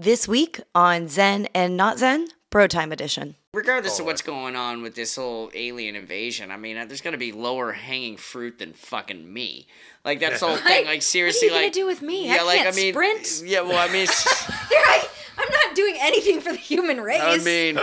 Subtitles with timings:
[0.00, 3.34] This week on Zen and Not Zen, Bro Time Edition.
[3.52, 7.00] Regardless of what's going on with this whole alien invasion, I mean, uh, there's there's
[7.00, 9.66] got to be lower hanging fruit than fucking me.
[10.04, 10.86] Like that's the whole thing.
[10.86, 12.28] Like seriously, what are you like gonna do with me?
[12.28, 13.42] Yeah, like I can't sprint.
[13.44, 15.04] Yeah, well, I mean, it's- Here I,
[15.36, 17.20] I'm not doing anything for the human race.
[17.20, 17.80] I mean,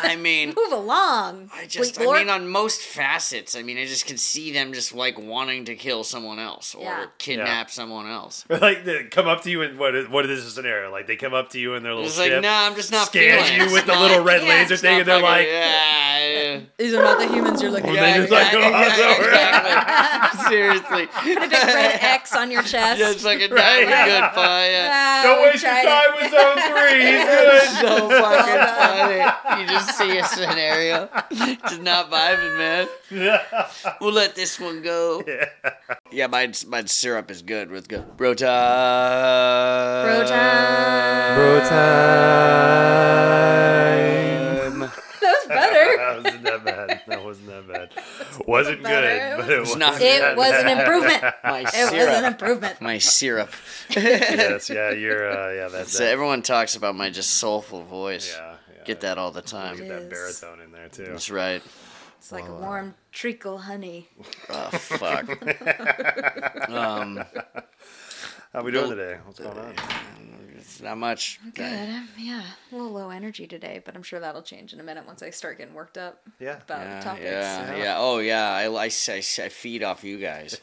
[0.00, 1.50] I mean, Move along.
[1.54, 4.94] I just, I mean, on most facets, I mean, I just can see them just
[4.94, 7.06] like wanting to kill someone else or Yeah.
[7.18, 8.44] kidnap someone else.
[8.50, 10.90] like they come up to you and what is what is this scenario?
[10.90, 12.90] Like they come up to you in their little It's like, ship, no, I'm just
[12.90, 15.30] not scan feeling you with the not- little red yeah, laser thing, and they're fucking-
[15.30, 16.60] like, yeah, yeah.
[16.78, 18.28] These are not the humans you're looking And for.
[18.28, 19.28] they like go off over.
[19.28, 20.48] exactly.
[20.48, 21.06] Seriously.
[21.06, 22.98] Put a big red X on your chest.
[23.00, 23.84] Yeah, it's like a Right.
[23.86, 24.68] diamond goodbye.
[24.70, 24.90] Yeah.
[24.92, 27.06] Ah, Don't waste your time with Zone Three.
[27.06, 27.68] He's good.
[27.80, 29.31] so fucking funny.
[29.58, 31.08] You just see a scenario.
[31.30, 32.88] Just not vibing, man.
[34.00, 35.22] We'll let this one go.
[35.26, 35.48] Yeah.
[36.10, 37.70] Yeah, my, my syrup is good.
[37.70, 38.00] Let's go.
[38.16, 40.06] Bro time.
[40.06, 41.36] Bro time.
[41.36, 41.60] Bro
[42.72, 44.90] time.
[45.22, 45.96] That was better.
[46.02, 47.02] That wasn't that bad.
[47.06, 47.90] That wasn't that bad.
[48.46, 49.36] Wasn't better.
[49.36, 51.22] good, but it was not- It that was an improvement.
[51.44, 52.80] My It was an improvement.
[52.80, 53.50] My syrup.
[53.90, 58.34] yes, yeah, you're, uh, yeah, that's So everyone talks about my just soulful voice.
[58.36, 58.51] yeah, yeah.
[58.84, 59.76] Get that all the time.
[59.76, 61.04] Get that baritone in there too.
[61.04, 61.62] That's right.
[62.18, 64.08] It's like a warm treacle honey.
[64.48, 65.28] Oh fuck.
[66.70, 67.24] um,
[68.52, 69.18] How we doing today?
[69.24, 69.74] What's going on?
[70.62, 71.38] It's not much.
[71.54, 71.64] Good.
[71.64, 75.06] I'm, yeah, a little low energy today, but I'm sure that'll change in a minute
[75.06, 76.58] once I start getting worked up Yeah.
[76.62, 77.24] about Yeah, topics.
[77.24, 77.94] yeah, yeah.
[77.98, 78.48] Oh yeah.
[78.52, 80.58] I, I, I, I feed off you guys.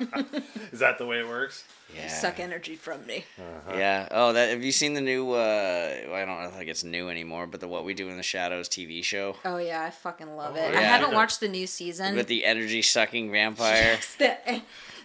[0.72, 1.64] Is that the way it works?
[1.94, 2.04] Yeah.
[2.04, 3.24] You suck energy from me.
[3.70, 4.08] Yeah.
[4.10, 4.50] Oh, that.
[4.50, 5.30] Have you seen the new?
[5.32, 8.22] uh I don't know if it's new anymore, but the What We Do in the
[8.22, 10.74] Shadows TV show Oh yeah, I fucking love Oh, it.
[10.74, 12.16] I haven't watched the new season.
[12.16, 14.62] with the energy sucking vampire, Yes, the-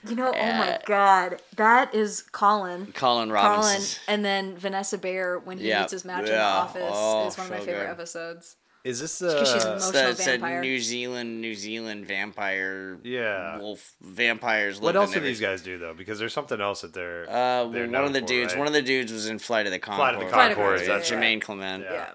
[0.07, 2.91] you know, oh my god, that is Colin.
[2.93, 4.01] Colin Colin, Robinson.
[4.07, 6.45] and then Vanessa Bayer when he Yeah, meets his match in the yeah.
[6.47, 7.91] office Oh, is one of my so favorite good.
[7.91, 8.55] episodes.
[8.85, 10.61] Is this 'cause she's uh, emo- It's Emotional the, it's the vampire.
[10.61, 12.97] New Zealand, New Zealand vampire.
[13.03, 13.57] Yeah.
[13.57, 14.79] Wolf vampires.
[14.79, 15.93] what live else in do every- these guys do though?
[15.93, 17.25] Because there's something else that they're.
[17.29, 18.53] Uh, they're one known of the for, dudes.
[18.53, 18.59] right?
[18.59, 20.63] One of the dudes was in Flight of the Flight of the Flight of the
[20.63, 20.77] Conchords.
[20.79, 21.17] Conchords, That's yeah.
[21.17, 21.25] right.
[21.37, 21.83] Jermaine Clement.
[21.83, 21.91] Yeah.
[21.93, 22.11] Yeah,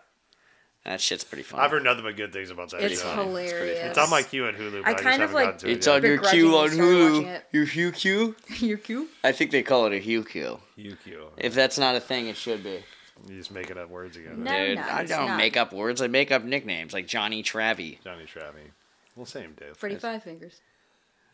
[0.85, 1.63] That shit's pretty funny.
[1.63, 3.11] I've heard nothing but good things about that it's show.
[3.15, 3.79] hilarious.
[3.85, 4.83] It's on my queue on Hulu.
[4.83, 5.97] But I I, just kind of, like- to it It's yet.
[5.97, 7.35] on your queue on Begrudgingly started Hulu.
[7.37, 7.47] it.
[7.53, 8.37] Your Hugh Q?
[8.59, 9.09] You're cute.
[9.25, 10.59] I think they call it a Hugh Q.
[10.79, 11.29] UQ.
[11.39, 12.81] If that's not a thing, it should be.
[13.27, 14.45] You're just making up words again.
[14.45, 14.67] No.
[14.67, 15.37] Dude, no, I don't not.
[15.39, 16.03] make up words.
[16.03, 18.03] I make up nicknames like Johnny Travie.
[18.05, 18.71] Johnny Travi.
[19.17, 19.77] Well, same dude.
[19.79, 20.61] Freddy Five Fingers.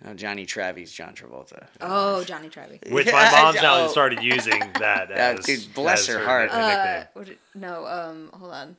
[0.04, 1.66] No, Johnny Travie's John Travolta.
[1.80, 2.88] Oh, Johnny Travi.
[2.92, 3.82] Which my mom's now Oh.
[3.82, 5.44] has started using that as.
[5.44, 6.50] dude, bless as her heart.
[6.52, 8.76] Uh, what did- no, um, hold on.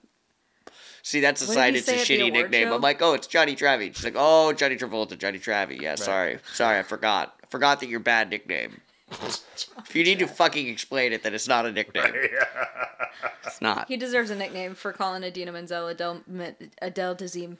[1.03, 2.67] See, that's a What sign it's a say at the shitty nickname.
[2.67, 2.75] show?
[2.75, 3.95] I'm like, oh, it's Johnny Travie.
[3.95, 5.81] She's like, oh, Johnny Travolta, Johnny Travie.
[5.81, 6.39] Yeah, sorry.
[6.53, 7.35] Sorry, I forgot.
[7.43, 8.81] I forgot that you're bad nickname.
[9.11, 12.13] if you need to fucking explain it, then it's not a nickname.
[13.45, 13.87] It's not.
[13.87, 16.21] He deserves a nickname for calling Idina Menzel Adele,
[16.81, 17.57] Adele Dazeem.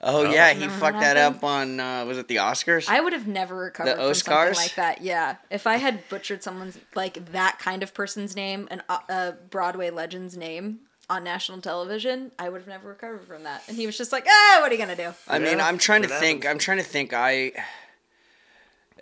[0.00, 1.36] Oh, yeah, he Remember fucked that that happened?
[1.38, 2.86] up on, uh, was it the Oscars?
[2.88, 4.56] I would have never recovered The from something Oscars?
[4.56, 5.02] like that.
[5.02, 9.32] Yeah, if I had butchered someone's like that kind of person's name, an uh, a
[9.50, 13.62] Broadway legend's name on national television, I would have never recovered from that.
[13.68, 16.02] And he was just like, "Ah, what are you gonna do?" I mean, I'm trying
[16.02, 16.44] to think.
[16.46, 17.12] I'm trying to think.
[17.12, 17.52] I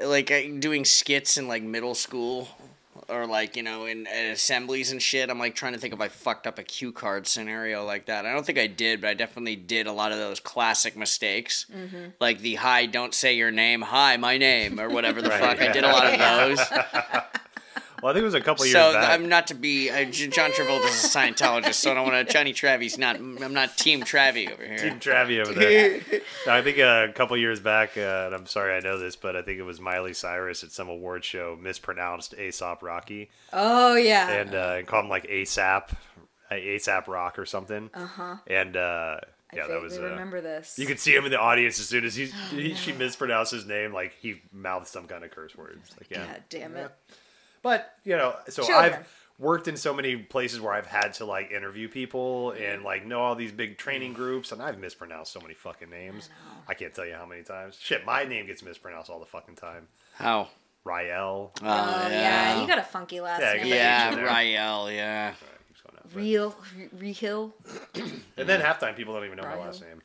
[0.02, 2.48] like I, doing skits in like middle school,
[3.08, 5.30] or like you know in at assemblies and shit.
[5.30, 8.26] I'm like trying to think if I fucked up a cue card scenario like that.
[8.26, 11.66] I don't think I did, but I definitely did a lot of those classic mistakes,
[11.74, 12.08] Mm-hmm.
[12.20, 13.82] like the "Hi, don't say your name.
[13.82, 15.40] Hi, my name," or whatever the Right.
[15.40, 15.60] fuck.
[15.60, 16.60] I did a lot of those.
[18.04, 19.18] Well, I think it was a couple years So back.
[19.18, 22.30] I'm not to be uh, J- John Travolta's a Scientologist, so I don't want to.
[22.30, 23.16] Johnny Travi's not.
[23.16, 24.76] I'm not Team Travi over here.
[24.76, 26.02] Team Travi over there.
[26.46, 29.16] No, I think uh, a couple years back, uh, and I'm sorry I know this,
[29.16, 33.94] but I think it was Miley Cyrus at some award show mispronounced Aesop Rocky Oh
[33.94, 35.92] yeah, and, uh, and called him like ASAP,
[36.50, 37.88] uh, ASAP Rock or something.
[37.94, 38.36] Uh huh.
[38.46, 39.20] And uh,
[39.50, 39.94] I yeah, that was.
[39.94, 40.78] vaguely Uh, remember this.
[40.78, 43.64] you could see him in the audience as soon as he, he she mispronounced his
[43.64, 45.90] name, like he mouthed some kind of curse words.
[45.98, 46.26] Like yeah.
[46.26, 46.90] God damn it.
[47.64, 48.92] But you know, so Children.
[48.92, 53.04] I've worked in so many places where I've had to like interview people and like
[53.04, 56.28] know all these big training groups, and I've mispronounced so many fucking names.
[56.68, 57.76] I, can't tell you how many times.
[57.80, 59.88] Shit, my name gets mispronounced all the fucking time.
[60.14, 60.48] How?
[60.84, 61.50] Rael.
[61.62, 62.60] Oh, Oh yeah.
[62.60, 63.66] you got a funky last Yeah, name.
[63.66, 64.32] you Yeah, H in there.
[64.34, 64.92] Rael.
[64.92, 65.34] Yeah.
[65.34, 66.06] Sorry, keeps going up.
[66.14, 66.54] Real,
[66.98, 67.52] Rehill,
[68.36, 69.64] And then halftime people don't even know my Rael.
[69.64, 70.02] last name.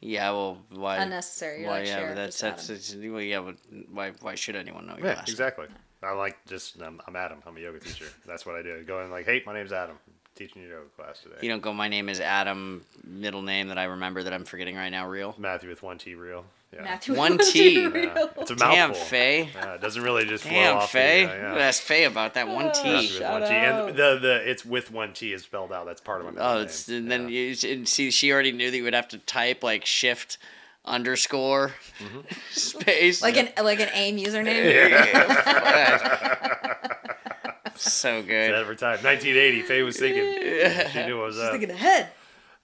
[0.00, 0.98] Yeah, well, why?
[0.98, 1.64] unnecessary.
[1.64, 1.78] Why?
[1.78, 3.56] like, yeah, sure, but that's just that's, it's, well, yeah, but
[3.90, 4.12] why?
[4.20, 5.68] Why should anyone know your Yeah, last name?
[6.04, 6.18] Exactly.
[6.18, 7.38] I like just I'm, I'm Adam.
[7.46, 8.06] I'm a yoga teacher.
[8.26, 8.82] That's what I do.
[8.84, 9.96] Go in like, hey, my name's Adam.
[10.36, 11.36] teaching your yoga class today.
[11.42, 11.72] You don't go.
[11.72, 12.84] My name is Adam.
[13.04, 15.08] Middle name that I remember that I'm forgetting right now.
[15.08, 15.34] Real.
[15.38, 16.44] Matthew with one T real.
[16.72, 16.82] Yeah.
[16.82, 17.86] Matthew with One T.
[17.86, 18.04] real.
[18.04, 18.26] Yeah.
[18.38, 18.66] It's a mouthful.
[18.74, 18.94] Damn.
[18.94, 19.48] Faye.
[19.54, 20.90] Yeah, it doesn't really just flow Damn, off.
[20.90, 21.22] the- Faye.
[21.22, 21.62] yeah, yeah.
[21.62, 22.82] Ask Faye about that one Oh, T.
[22.82, 23.54] Matthew with Shout one T.
[23.54, 25.86] And the, the it's with one T is spelled out.
[25.86, 26.64] That's part of my oh, middle Oh, name.
[26.64, 29.62] it's and then you and see she already knew that you would have to type
[29.62, 30.38] like shift
[30.84, 32.20] underscore Mm-hmm.
[32.50, 33.22] space.
[33.22, 34.64] Like an like an AIM username.
[37.76, 38.54] so It's good.
[38.54, 38.98] Every time.
[39.02, 40.90] 1980, Faye was thinking.
[40.92, 41.52] She knew what was Just up.
[41.52, 42.08] thinking ahead.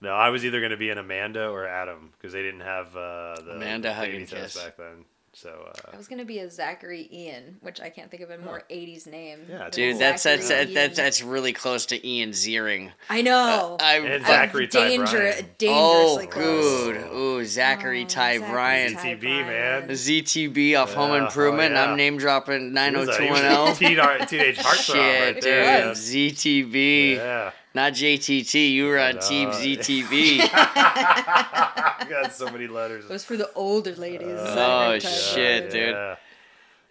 [0.01, 2.87] No, I was either going to be an Amanda or Adam because they didn't have
[2.97, 4.57] uh, the Amanda Hug baby and Kiss.
[4.57, 5.05] back then.
[5.33, 8.39] So uh, I was gonna be a Zachary Ian, which I can't think of a
[8.39, 9.47] more '80s name.
[9.49, 12.91] Yeah, Dude, that's that's Zachary that, that's that's really close to Ian Ziering.
[13.09, 13.77] I know.
[13.81, 15.47] I And fuck- Zachary Ty danger, Bryan.
[15.59, 16.85] dangerously oh, close.
[16.97, 17.13] good.
[17.15, 18.93] Ooh, Zachary Oh, Ty Zachary Bryan.
[18.95, 19.89] Ty ZTB, man.
[19.89, 21.75] ZTB off Home Yeah, oh, Improvement.
[21.75, 21.85] yeah.
[21.85, 23.77] I'm name dropping he was a- he was a 90210.
[23.77, 25.85] teen- teenage heartthrob Shit, right there.
[25.85, 25.97] dude.
[25.97, 27.15] ZTB.
[27.17, 27.51] Yeah.
[27.75, 28.73] Not JTT.
[28.73, 29.21] You were on know.
[29.21, 30.41] Team ZTB.
[30.53, 33.05] I got so many letters.
[33.05, 34.39] It was for the older ladies.
[34.39, 35.87] Oh, oh shit, Bryan.
[35.87, 35.95] dude.
[35.95, 36.17] Uh.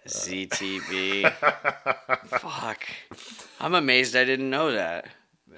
[0.05, 0.11] Yeah.
[0.11, 1.33] ZTB.
[2.39, 2.85] Fuck.
[3.59, 5.07] I'm amazed I didn't know that.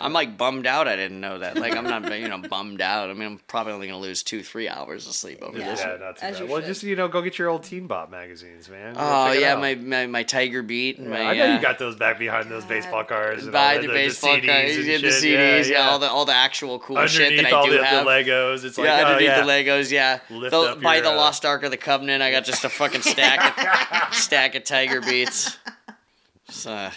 [0.02, 1.58] I'm like bummed out I didn't know that.
[1.58, 3.10] Like I'm not you know bummed out.
[3.10, 5.72] I mean I'm probably only gonna lose two three hours of sleep over Yeah.
[5.72, 5.80] this.
[5.82, 6.50] Yeah, not too As bad.
[6.50, 6.68] Well, should.
[6.68, 8.96] just you know, go get your old Teen Bop magazines, man.
[8.98, 11.00] Oh yeah, my, my my Tiger Beat.
[11.00, 13.44] Yeah, my, I know uh, you got those back behind those baseball cards.
[13.44, 15.40] And Buy all the, that, baseball CDs cards, and yeah, the shit.
[15.40, 17.86] CDs, yeah, all the all the actual cool shit Underneath that I all do the,
[17.86, 18.06] have.
[18.06, 19.42] the Legos, it's like, yeah, oh, underneath yeah.
[19.42, 20.20] the Legos, yeah.
[20.30, 22.64] Lift The- up by your, the uh, Lost Ark of the Covenant, I got just
[22.66, 25.58] a fucking stack of, stack of Tiger Beats.
[26.50, 26.90] So,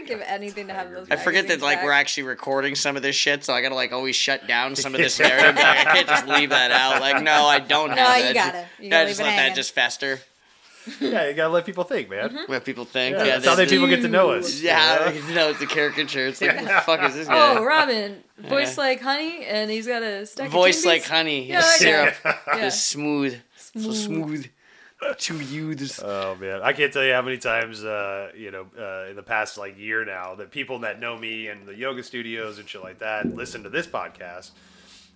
[0.00, 1.06] I'd give anything to have those.
[1.10, 1.84] I forget that magazines like back.
[1.84, 4.94] we're actually recording some of this shit, so I gotta like always shut down some
[4.94, 5.56] of this narrative.
[5.56, 7.00] Like, I can't just leave that out.
[7.00, 8.28] Like, no, I don't have No, that.
[8.28, 8.58] you gotta.
[8.78, 10.20] You yeah, gotta just leave it let that just fester.
[10.98, 12.30] Yeah, you gotta let people think, man.
[12.30, 12.50] Mm-hmm.
[12.52, 13.14] What people think.
[13.16, 14.60] Yeah, Yeah, that's how they people get to know us.
[14.62, 15.28] Yeah, you know?
[15.28, 16.26] you know, it's a caricature.
[16.26, 17.56] It's like, what the fuck is this guy?
[17.58, 18.84] Oh, Robin, voice Yeah.
[18.84, 20.86] like honey, and he's got a stack Voice Timbits.
[20.86, 21.46] like honey.
[21.48, 22.14] Yeah, syrup.
[22.24, 22.36] Yeah.
[22.56, 23.38] Just smooth.
[23.56, 24.46] So Smooth.
[25.00, 25.18] Smooth.
[25.18, 26.00] To you, this.
[26.04, 29.22] Oh man, I can't tell you how many times, uh, you know, uh, in the
[29.22, 32.82] past like year now, that people that know me and the yoga studios and shit
[32.82, 34.50] like that listen to this podcast,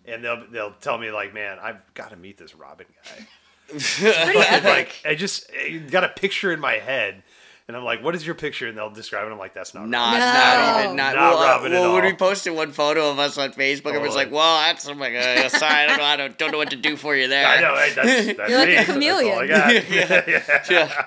[0.06, 3.26] and they'll they'll tell me like, man, I've got to meet this Robin guy.
[3.68, 4.64] Pretty epic.
[4.64, 7.22] like I just I got a picture in my head,
[7.66, 8.68] and I'm like, what is your picture?
[8.68, 9.32] And they'll describe it.
[9.32, 9.88] I'm like, that's not.
[9.88, 10.20] Not, Robin.
[10.20, 11.14] not even, not.
[11.14, 13.94] Not well, uh, Robin at well, when we posted one photo of us on Facebook,
[13.94, 16.52] it was like, "Well, that's I'm like, uh, sorry, I don't know, I don't, don't
[16.52, 17.74] know what to do for you there." I know.
[17.74, 18.74] Hey, that's, that's You're like me.
[18.74, 19.48] a That's all I chameleon.
[19.48, 19.90] got.
[19.90, 20.60] Yeah.
[20.70, 21.06] Yeah.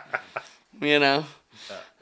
[0.80, 1.25] You know,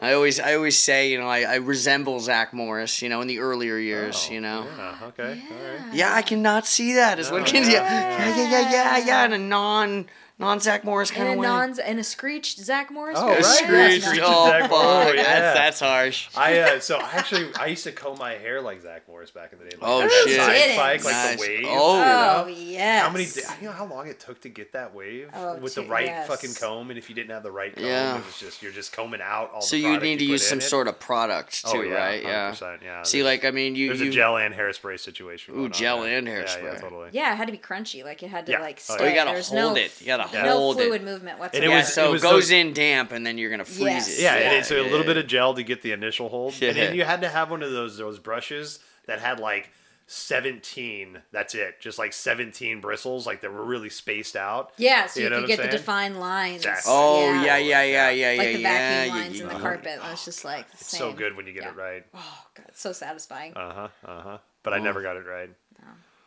[0.02, 3.02] I always, I always say, you know, I, I resemble Zach Morris.
[3.02, 4.28] You know, in the earlier years.
[4.30, 4.66] Oh, you know.
[4.78, 5.42] Yeah, okay.
[5.50, 5.94] All right.
[5.94, 7.18] Yeah, I cannot see that.
[7.20, 7.70] Is what No, kids.
[7.70, 7.82] yeah.
[7.84, 9.26] Yeah, yeah, yeah, yeah, yeah.
[9.26, 10.08] In a non,
[10.38, 11.48] non Zach Morris kind of a way.
[11.48, 13.18] non and a screeched Zach Morris.
[13.20, 14.06] Oh, right, Yeah, yeah, Screeched.
[14.06, 14.72] that's Oh, Zach fuck.
[14.72, 15.24] Morris, yeah.
[15.24, 16.28] That's that's harsh.
[16.36, 19.54] I uh, so I actually I used to comb my hair like Zach Morris back
[19.54, 19.78] in the day.
[19.80, 20.36] Like, Oh, shit.
[20.36, 21.36] Side spike, like Nice.
[21.36, 21.66] the wave.
[21.68, 21.98] Oh.
[21.98, 22.44] you know?
[22.44, 23.06] Oh yes.
[23.06, 23.26] How many?
[23.62, 26.28] You know how long it took to get that wave Oh, with the right yes.
[26.28, 28.18] fucking comb, and if you didn't have the right comb, Yeah.
[28.20, 29.62] it was just you're just combing out all.
[29.62, 29.68] The time.
[29.68, 30.62] So the you need to put use some it.
[30.64, 32.24] sort of product too, Oh, yeah, right?
[32.24, 32.52] Yeah.
[32.52, 33.04] 100%, yeah.
[33.04, 35.56] See, like I mean, you There's you a gel and hairspray situation.
[35.58, 36.64] Ooh, gel and hairspray.
[36.74, 37.10] yeah, totally.
[37.14, 38.04] Yeah, it had to be crunchy.
[38.04, 40.00] Like it had to like Oh, you gotta hold it.
[40.02, 40.84] You gotta no hold it.
[40.86, 41.66] fluid movement whatsoever.
[41.66, 43.80] it yeah, was- so was it goes those- in damp, and then you're gonna freeze
[43.82, 44.20] Yes.
[44.20, 44.22] it.
[44.24, 46.62] Yeah, Yeah, and so a little bit of gel to get the initial hold, and
[46.62, 46.72] Yeah.
[46.74, 49.70] then you had to have one of those those brushes that had like
[50.08, 51.22] seventeen.
[51.32, 54.72] That's it, just like seventeen bristles, like that were really spaced out.
[54.78, 55.82] yeah, so you, You know could what get I'm the saying?
[55.82, 56.56] defined lines.
[56.58, 56.92] Exactly.
[56.94, 58.10] Oh yeah, yeah, yeah, Yeah.
[58.10, 58.70] yeah, yeah, Like the yeah.
[58.70, 60.00] vacuum yeah, lines yeah, in the carpet.
[60.02, 61.00] And it's just like the It's same.
[61.00, 61.70] so good when you get Yeah.
[61.70, 62.04] it right.
[62.14, 63.54] Oh god, it's so satisfying.
[63.56, 63.88] Uh huh.
[64.06, 64.38] Uh huh.
[64.64, 65.50] But I never got it right.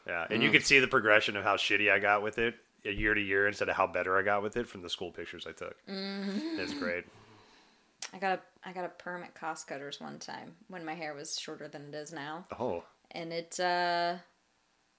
[0.06, 0.44] Yeah, and Mm.
[0.46, 2.54] you could see the progression of how shitty I got with it
[2.86, 5.10] uh, year to year instead of how better I got with it from the school
[5.10, 5.76] pictures I took.
[5.88, 6.58] Mm-hmm.
[6.60, 7.04] It's great.
[8.12, 11.14] I got a I got a perm at cost cutters one time when my hair
[11.14, 14.16] was shorter than it is now, Oh, and it uh,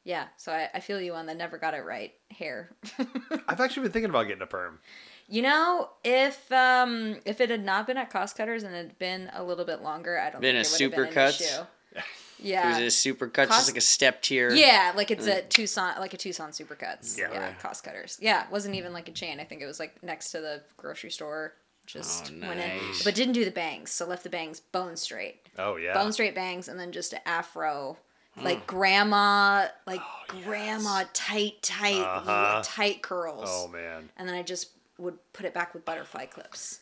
[0.04, 0.28] yeah.
[0.38, 2.70] So I, I feel you on the never got it right hair.
[3.48, 4.80] I've actually been thinking about getting a perm.
[5.28, 9.00] You know, if um if it had not been at cost cutters and it had
[9.00, 11.30] been a little bit longer, I don't Been think a it would have been an
[11.30, 11.42] Supercuts?
[11.42, 11.66] issue.
[12.40, 12.66] Was Yeah.
[12.78, 14.52] it was a super cut, Cost- just like a step tier?
[14.52, 17.18] Yeah, like it's a Tucson, like a Tucson Supercuts.
[17.18, 17.32] Yeah.
[17.32, 17.60] Yeah, Right.
[17.60, 18.18] cost cutters.
[18.22, 19.40] Yeah, it wasn't even like a chain.
[19.40, 21.54] I think it was like next to the grocery store.
[21.86, 23.04] Just Oh, went in, nice.
[23.04, 23.92] but didn't do the bangs.
[23.92, 25.94] So left the bangs bone straight, Oh yeah.
[25.96, 27.98] bone straight bangs, and then just an afro,
[28.38, 32.62] like grandma, like grandma tight, tight, Uh-huh.
[32.64, 33.50] tight curls.
[33.52, 34.10] Oh man.
[34.18, 34.70] And then I just
[35.00, 36.82] would put it back with butterfly clips.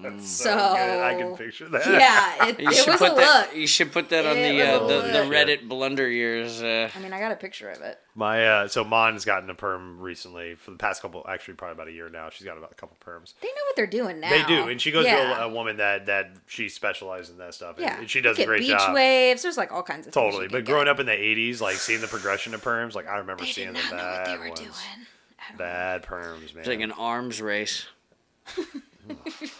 [0.00, 1.00] That's So- good.
[1.02, 1.84] I can picture that.
[1.86, 3.46] Yeah, it, You it should was a put that.
[3.48, 3.56] look.
[3.56, 5.32] You should put that on It the uh, the, the look.
[5.32, 6.62] Reddit blunder years.
[6.62, 7.98] Uh, I mean, I got a picture of it.
[8.14, 11.88] My uh, so Mon's gotten a perm recently for the past couple, actually probably about
[11.88, 12.30] a year now.
[12.30, 13.34] She's got about a couple perms.
[13.40, 14.30] They know what they're doing now.
[14.30, 15.34] They do, and she goes yeah.
[15.34, 18.20] to a, a woman that that she specializes in that stuff, and, yeah, and she
[18.20, 18.94] does Get a great beach job.
[18.94, 19.42] waves.
[19.42, 20.92] There's like all kinds of Totally, you but growing get.
[20.92, 23.72] up in the '80s, like seeing the progression of perms, like I remember they seeing
[23.72, 24.70] did the not know what they bad were ones, doing.
[25.40, 25.58] at all.
[25.58, 26.58] bad perms, man.
[26.58, 27.86] it's like an arms race.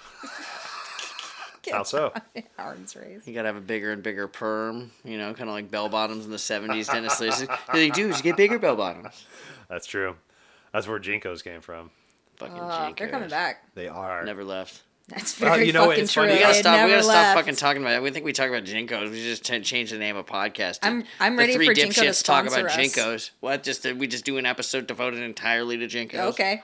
[1.72, 2.12] How so?
[2.58, 3.26] Arms race.
[3.26, 4.90] You gotta have a bigger and bigger perm.
[5.04, 6.90] You know, kind of like bell bottoms in the '70s.
[6.92, 7.44] Dennis Lewis.
[7.72, 9.24] They do is you get bigger bell bottoms.
[9.68, 10.16] That's true.
[10.72, 11.90] That's where JNCOs came from.
[12.36, 13.64] Fucking Uh, they're coming back.
[13.74, 14.24] They are.
[14.24, 14.82] Never left.
[15.08, 16.24] That's Well, very you know fucking it's true.
[16.24, 16.84] funny- We We gotta stop.
[16.84, 18.02] We gotta stop fucking talking about it.
[18.02, 19.10] We think we talk about JNCOs.
[19.10, 20.80] We just t- change the name of podcast.
[20.82, 22.76] I'm- I'm ready three for JNCO to dipshits talk about us.
[22.76, 23.30] JNCOs.
[23.40, 23.62] What?
[23.62, 26.18] Just uh, we just do an episode devoted entirely to JNCOs.
[26.32, 26.62] Okay,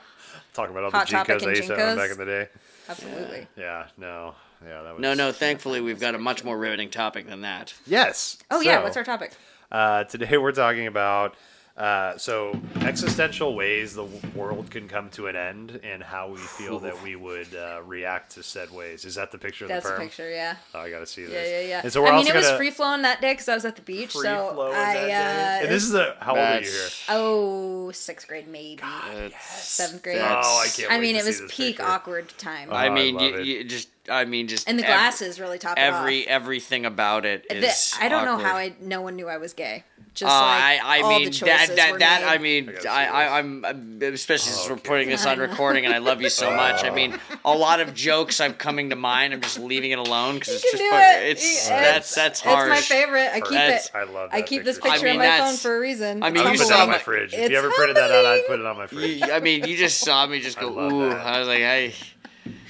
[0.53, 1.97] Talking about all Hot the Topic JNCOs I and used to own JNCOs.
[1.97, 2.49] back in the day.
[2.91, 3.47] absolutely.
[3.57, 4.35] Yeah, no,
[4.67, 5.01] yeah, that was.
[5.01, 5.33] No, no.
[5.33, 7.75] Thankfully, we've got a much more riveting topic than that.
[7.87, 8.39] Yes.
[8.51, 9.33] Oh yeah, So, what's our topic?
[9.73, 11.35] Uh, today we're talking about
[11.77, 16.39] uh, so existential ways the w- world can come to an end and how we
[16.39, 19.05] feel that we would uh, react to said ways.
[19.05, 20.07] Is that the picture of That's the a perm?
[20.07, 20.31] picture.
[20.31, 20.55] Yeah.
[20.73, 21.33] Oh, I gotta see this.
[21.33, 21.81] Yeah, yeah, yeah.
[21.83, 23.55] And so we're I mean, also it was gonna free flowing that day because I
[23.57, 24.13] was at the beach.
[24.13, 25.13] free so flow in I, that day.
[25.13, 26.71] uh, And this is a how old are you here?
[26.71, 28.77] That's- oh sixth grade maybe.
[28.81, 30.19] That's- Seventh grade.
[30.19, 31.91] that's- Oh, I can't I wait mean, to it see was this peak picture.
[31.91, 32.69] awkward time.
[32.71, 33.47] Oh, I I mean, love you, it.
[33.47, 33.89] you just.
[34.11, 36.29] I mean, just and the ev- glasses really top it Every off.
[36.31, 37.95] everything about it The- is.
[38.01, 38.57] I don't know how.
[38.57, 39.85] I no one knew I was gay.
[40.13, 42.23] Just Uh, like I, I all mean the that choices that were that.
[42.25, 42.87] I mean I I, this.
[42.87, 46.53] I I'm I'm- especially since we're putting this on recording and I love you so
[46.55, 46.85] much.
[46.85, 49.33] I mean, a lot of jokes I'm coming to mind.
[49.35, 51.31] I'm just leaving it alone because You it's can just do it.
[51.31, 53.31] it's Yeah, that's that's It's my favorite.
[53.33, 53.93] I keep That's- it.
[53.97, 54.31] I love.
[54.33, 54.91] I that keep this picture.
[54.93, 56.23] picture I on my phone for a reason.
[56.23, 57.35] I mean, I'm you put saw my my- fridge.
[57.35, 59.23] If you ever printed that out, I'd put it on my fridge.
[59.23, 61.11] I mean, you just saw me just go ooh.
[61.11, 61.95] I was like, hey,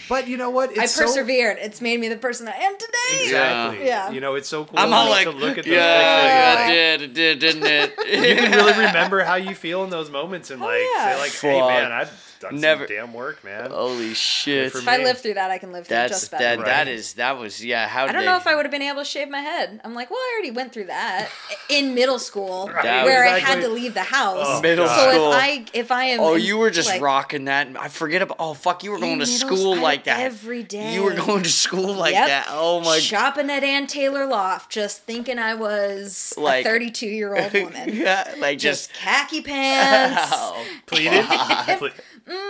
[0.09, 0.78] But you know what?
[0.78, 1.57] I It's so- persevered.
[1.61, 3.25] It's made me the person I am today.
[3.25, 3.87] Exactly.
[3.87, 4.11] Yeah.
[4.11, 6.75] You know, it's so cool I'm all to like, look at those yeah, pictures.
[6.75, 7.95] yeah, it did, it did, didn't it?
[8.28, 11.14] you can really remember how you feel in those moments and Oh, like yeah.
[11.14, 13.71] say like, hey man, I've done Never- some damn work, man.
[13.71, 14.73] Holy shit!
[14.73, 15.05] for If I me.
[15.05, 16.39] live through that, I can live through That's just that.
[16.39, 16.63] better.
[16.63, 16.67] Right.
[16.69, 17.89] That is that was yeah.
[17.89, 19.81] How I don't they, know if I would have been able to shave my head.
[19.85, 21.29] I'm like, well, I already went through that
[21.69, 24.45] in middle school, That where I had to leave the house.
[24.49, 24.97] Oh, Middle God.
[24.97, 25.33] so school.
[25.33, 27.69] if I if I am, Oh, in, you were just like, rocking that.
[27.79, 28.37] I forget about.
[28.39, 30.95] Oh fuck, you were going to school I- like that every day.
[30.95, 32.27] You were going to school like Yep.
[32.29, 32.47] that.
[32.51, 32.99] Oh my.
[32.99, 37.91] shopping at Ann Taylor Loft, just thinking I was Like- a 32 year old woman.
[37.97, 38.93] yeah, like just just.
[38.95, 40.21] khaki pants.
[40.33, 40.55] Ow.
[40.57, 41.25] Oh, Pleated?
[42.26, 42.35] Fuck.
[42.35, 42.45] Ple-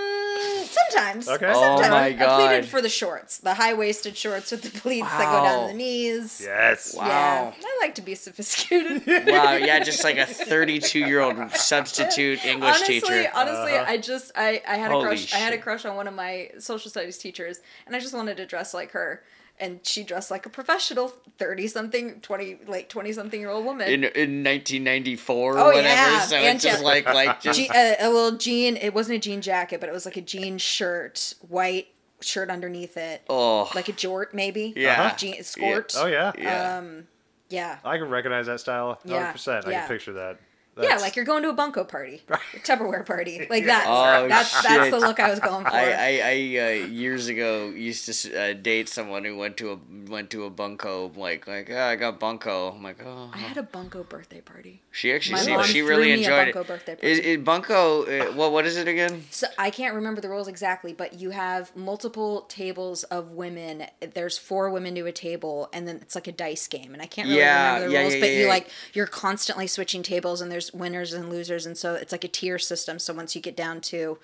[0.44, 1.28] Mm, sometimes.
[1.28, 1.46] Okay.
[1.54, 1.90] Oh Sometimes.
[1.90, 2.48] my I God.
[2.48, 5.66] pleated for the shorts, the high waisted shorts with the pleats that go down Wow.
[5.66, 6.40] to the knees.
[6.44, 6.94] yes.
[6.94, 7.06] Wow.
[7.06, 9.06] Yeah, I like to be sophisticated.
[9.26, 13.30] wow, yeah, just like a 32 year old substitute English honestly, teacher.
[13.34, 13.84] honestly, Uh-huh.
[13.88, 15.32] I just I, I had a Holy crush.
[15.34, 15.62] I had a shit.
[15.62, 18.90] crush on one of my social studies teachers, and I just wanted to dress like
[18.92, 19.22] her.
[19.64, 23.88] And she dressed like a professional, thirty something, twenty late twenty something year old woman.
[23.88, 27.70] In, in 1994 or Oh, whatever, yeah, so and it's just like like just Je-
[27.74, 28.76] a, a little jean.
[28.76, 31.88] It wasn't a jean jacket, but it was like a jean shirt, white
[32.20, 34.74] shirt underneath it, oh like a jort maybe.
[34.76, 35.02] Yeah.
[35.02, 35.16] Uh-huh.
[35.16, 35.94] jean skort.
[35.98, 36.32] Oh yeah.
[36.38, 36.76] yeah.
[36.78, 37.06] Um,
[37.48, 37.78] yeah.
[37.84, 39.46] I can recognize that style 100%.
[39.46, 39.80] Yeah, I yeah.
[39.80, 40.38] can picture that.
[40.80, 43.84] Yeah, like you're going to a bunko party, a Tupperware party, like that.
[43.86, 45.70] Oh, that's that's the look I was going for.
[45.70, 49.78] I, I, I uh, years ago used to uh, date someone who went to a
[50.10, 52.72] went to a bunko like like oh, I got bunko.
[52.72, 53.30] I'm like oh.
[53.32, 54.82] I had a bunko birthday party.
[54.90, 56.66] She actually My seemed she really enjoyed bunko it.
[56.66, 57.06] birthday party.
[57.08, 58.02] is bunko?
[58.04, 59.24] Uh, what what is it again?
[59.30, 63.86] So I can't remember the rules exactly, but you have multiple tables of women.
[64.14, 66.92] There's four women to a table, and then it's like a dice game.
[66.94, 69.66] And I can't really Yeah, remember the yeah, rules, yeah, but you like you're constantly
[69.66, 72.98] switching tables, and there's winners and losers, and so it's like a tier system.
[72.98, 74.18] So once you get down to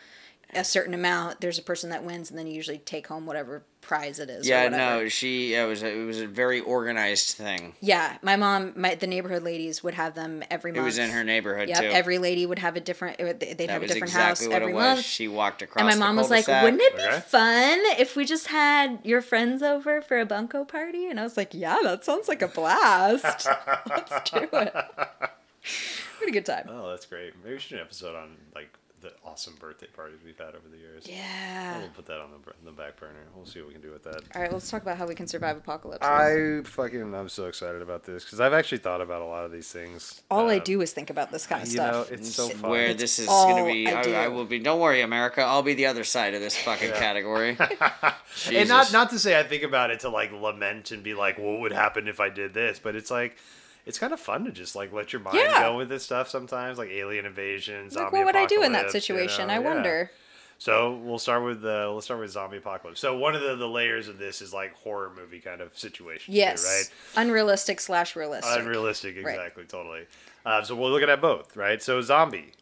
[0.52, 3.62] a certain amount, there's a person that wins, and then you usually take home whatever
[3.82, 4.49] prize it is.
[4.49, 5.02] Yeah, whatever.
[5.04, 7.75] no, she it was a, it was a very organized thing.
[7.80, 10.78] Yeah, my mom, my the neighborhood ladies would have them every month.
[10.78, 10.87] It month.
[10.87, 11.87] was in her neighborhood Yep, too.
[11.87, 13.20] every lady would have a different.
[13.20, 14.97] uh, They'd that have a different exactly house what every it was.
[14.97, 15.04] month.
[15.06, 15.82] She walked across.
[15.82, 17.20] And my the mom was like, "Wouldn't it be Okay.
[17.20, 21.37] fun if we just had your friends over for a bunko party?" And I was
[21.37, 23.47] like, "Yeah, that sounds like a blast.
[23.88, 24.75] Let's do it."
[26.21, 26.67] Pretty good time.
[26.69, 27.33] Oh, that's great.
[27.43, 28.69] Maybe we should do an episode on like
[29.00, 31.07] the awesome birthday parties we've had over the years.
[31.09, 31.79] Yeah.
[31.79, 33.15] We'll put that on the, the back burner.
[33.35, 34.21] We'll see what we can do with that.
[34.35, 36.07] All right, let's talk about how we can survive apocalypse.
[36.07, 39.53] I fucking I'm so excited about this because I've actually thought about a lot of
[39.53, 40.21] these things.
[40.31, 42.12] All I Um, do is think about this kind of You know, stuff.
[42.12, 42.71] it's so It's fun.
[42.71, 44.25] Where It's this is gonna be, I I.
[44.25, 44.59] I, will be.
[44.59, 45.41] Don't worry, America.
[45.41, 47.57] I'll be the other side of this fucking category.
[48.53, 51.39] and not not to say I think about it to like lament and be like,
[51.39, 52.79] what would happen if I did this?
[52.79, 53.39] But it's like,
[53.90, 55.62] it's kind of fun to just like let your mind Yeah.
[55.62, 57.94] go with this stuff sometimes, like alien invasions.
[57.94, 59.49] like, what would I do in that apocalypse, you situation?
[59.49, 59.54] know?
[59.54, 59.62] I Yeah.
[59.75, 60.11] wonder.
[60.59, 63.00] So we'll start with the let's start with zombie apocalypse.
[63.00, 66.32] So one of the, the layers of this is like horror movie kind of situation,
[66.32, 66.64] too, Yes.
[66.64, 67.23] right?
[67.26, 68.59] Unrealistic slash realistic.
[68.61, 69.35] Unrealistic, Right.
[69.35, 70.06] exactly, totally.
[70.47, 71.82] Uh, so we're looking at both, right?
[71.82, 72.52] So zombie.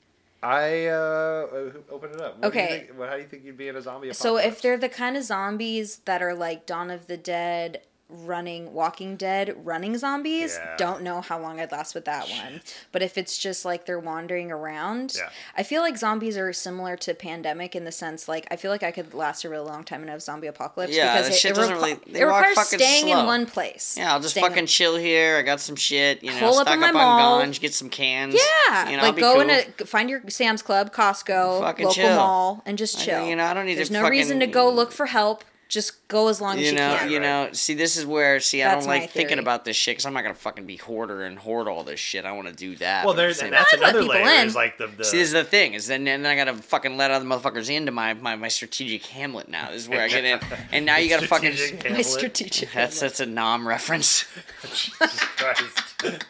[0.40, 2.38] I uh, uh, open it up.
[2.38, 2.86] What do you Okay.
[2.86, 4.18] think- how do you think you'd be in a zombie Apocalypse?
[4.20, 8.72] So if they're the kind of zombies that are like Dawn of the Dead, running
[8.72, 10.76] Walking Dead, running zombies, Yeah.
[10.78, 12.62] don't know how long I'd last with that one.
[12.90, 15.28] But if it's just like they're wandering around, Yeah.
[15.56, 18.82] I feel like zombies are similar to pandemic in the sense like I feel like
[18.82, 21.50] I could last a really long time in a zombie apocalypse Yeah, because it, shit
[21.50, 23.20] it, doesn't requi- really- they it walk requires fucking staying slow.
[23.20, 23.94] in one place.
[23.98, 25.36] Yeah, I'll just Staying in- fucking chill here.
[25.36, 27.40] I got some shit, you know, Pull up stock in my up mall.
[27.42, 28.34] on Ganj, get some cans.
[28.70, 29.42] Yeah, you know, like be go cool.
[29.42, 32.16] in a find your Sam's Club, Costco, Fucking local chill.
[32.16, 33.26] mall, and just I- chill.
[33.26, 35.44] you know, I don't need to There's no reason to go look for help.
[35.68, 37.10] Just go as long as you you know, can.
[37.10, 37.50] you know.
[37.52, 40.14] See, this is where see, I don't my like thinking about this shit because I'm
[40.14, 42.24] not gonna fucking be hoarder and hoard all this shit.
[42.24, 43.04] I want to do that.
[43.04, 44.22] well, but at there's the and that's another layer.
[44.22, 44.46] in.
[44.46, 46.56] Is like the, the See, this is the thing is then and then I gotta
[46.56, 49.70] fucking let other motherfuckers into my, my, my strategic Hamlet now.
[49.70, 50.40] This is where I get in,
[50.72, 51.54] and now you gotta fucking.
[51.54, 52.72] Strategic My strategic.
[52.72, 54.24] That's that's a Nam reference.
[54.72, 56.24] Jesus Christ.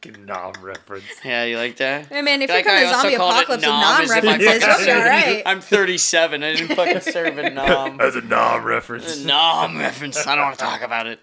[0.00, 1.04] Fucking Nam reference.
[1.24, 2.06] Yeah, you like that?
[2.06, 4.10] Hey man, if Like, you're I coming to also zombie apocalypse with Nam non as
[4.10, 5.42] if I references, fucking- you'll be alright.
[5.46, 6.42] I'm 37.
[6.44, 7.96] I didn't fucking serve a Nam.
[7.96, 9.24] That's a Nam reference.
[9.24, 10.24] Nam reference.
[10.24, 11.18] I don't want to talk about it.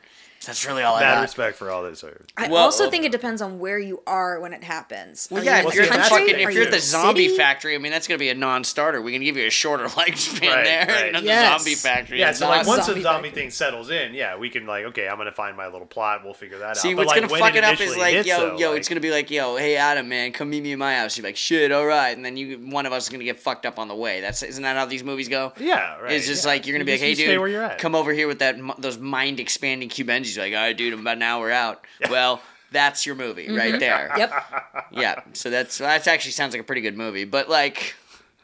[0.46, 1.22] That's really all I Mad got.
[1.22, 2.00] respect for all this.
[2.00, 2.22] Sir.
[2.38, 5.28] I Well- also think it depends on where you are when it happens.
[5.32, 6.28] Well, Are yeah, you if in you're the at the country?
[6.30, 7.38] fucking, Are if you you're at the in zombie city?
[7.38, 9.02] factory, I mean, that's gonna be a non-starter.
[9.02, 10.86] We can give you a shorter lifespan Right, there.
[10.88, 11.06] right.
[11.08, 12.20] You know, the zombie factory.
[12.20, 13.42] Yeah, is so like not- once zombie the zombie factory.
[13.44, 16.22] thing settles in, yeah, we can like, okay, I'm gonna find my little plot.
[16.24, 16.96] We'll figure that See, out.
[16.96, 18.70] But, what's like, gonna when fuck it up is initially like, hits, yo, though, yo,
[18.72, 21.18] like- it's gonna be like, yo, hey Adam, man, come meet me in my house.
[21.18, 23.66] You're like, shit, all right, and then you, one of us is gonna get fucked
[23.66, 24.22] up on the way.
[24.22, 25.54] That's isn't that how these movies go?
[25.58, 26.12] Yeah, right.
[26.14, 26.52] It's just yeah.
[26.52, 27.78] like you're gonna You be like, just- hey, you dude, stay where you're at.
[27.80, 30.35] come over here with that m- those mind expanding Cubans.
[30.36, 31.86] You're like, all right, dude, I'm about an hour out.
[32.10, 34.12] Well, that's your movie right there.
[34.18, 34.32] Yep.
[34.92, 35.22] Yeah.
[35.34, 37.96] So that's that actually sounds like a pretty good movie, but like,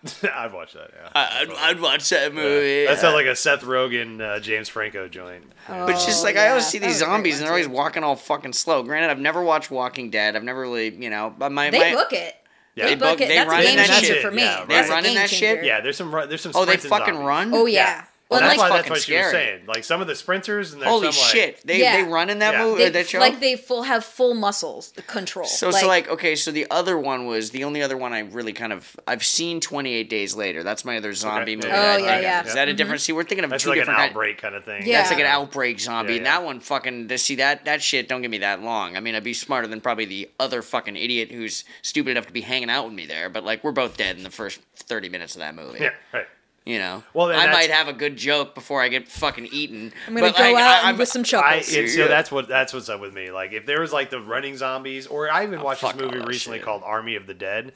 [0.23, 0.89] I'd watch that.
[0.95, 2.85] Yeah, I, I'd, I'd watch that movie.
[2.85, 5.43] That sounds like a Seth Rogen, uh, James Franco joint.
[5.67, 7.51] But it's just Oh, like I always see these was a great zombies and they're
[7.53, 8.81] always walking all fucking slow.
[8.83, 10.35] Granted, I've never watched Walking Dead.
[10.35, 12.33] I've never really, you know, but my They my, book it.
[12.75, 12.85] Yeah.
[12.85, 13.27] They They book book- it.
[13.27, 14.21] they That's run a in game that changer shit.
[14.23, 14.41] for me.
[14.41, 14.67] Yeah, right.
[14.67, 15.39] They That's a run in game that shit?
[15.39, 15.63] changer.
[15.65, 16.51] Yeah, there's some run- there's some.
[16.55, 17.27] Oh, they sprinting fucking zombies.
[17.27, 17.53] run.
[17.53, 18.05] Oh yeah.
[18.31, 18.37] Yeah.
[18.37, 19.65] Well, that's like, why that's what she was saying.
[19.67, 21.67] Like some of the sprinters and there's Holy some, like, shit!
[21.67, 21.97] They Yeah.
[21.97, 22.63] they run in that Yeah.
[22.63, 23.19] movie they, that show.
[23.19, 25.45] like they full have full muscles control.
[25.45, 28.53] so so like okay, so the other one was the only other one I really
[28.53, 30.63] kind of I've seen Twenty Eight Days Later.
[30.63, 31.55] That's my other zombie Okay.
[31.57, 31.67] movie.
[31.67, 32.45] Oh, that yeah, yeah.
[32.45, 32.77] Is that a mm-hmm.
[32.77, 33.01] different?
[33.01, 33.97] See, we're thinking of That's two like different.
[33.97, 34.87] kind- outbreak kind of thing.
[34.87, 34.99] Yeah.
[34.99, 36.13] That's like an outbreak zombie.
[36.13, 38.95] Yeah, And that one fucking to see that that shit don't give me that long.
[38.95, 42.33] I mean, I'd be smarter than probably the other fucking idiot who's stupid enough to
[42.33, 43.29] be hanging out with me there.
[43.29, 45.79] But like, we're both dead in the first thirty minutes of that movie.
[45.81, 46.27] Yeah, right.
[46.65, 47.03] You know.
[47.15, 49.91] Well, I might have a good joke before I get fucking eaten.
[50.07, 51.73] I'm gonna but, go like, out I, and with some I chuckles.
[51.75, 53.31] and so that's what that's what's up with me.
[53.31, 56.01] Like if there was like the running zombies, or I even watched this Oh, fuck
[56.03, 56.65] all movie recently shit.
[56.65, 57.73] called Army of the Dead.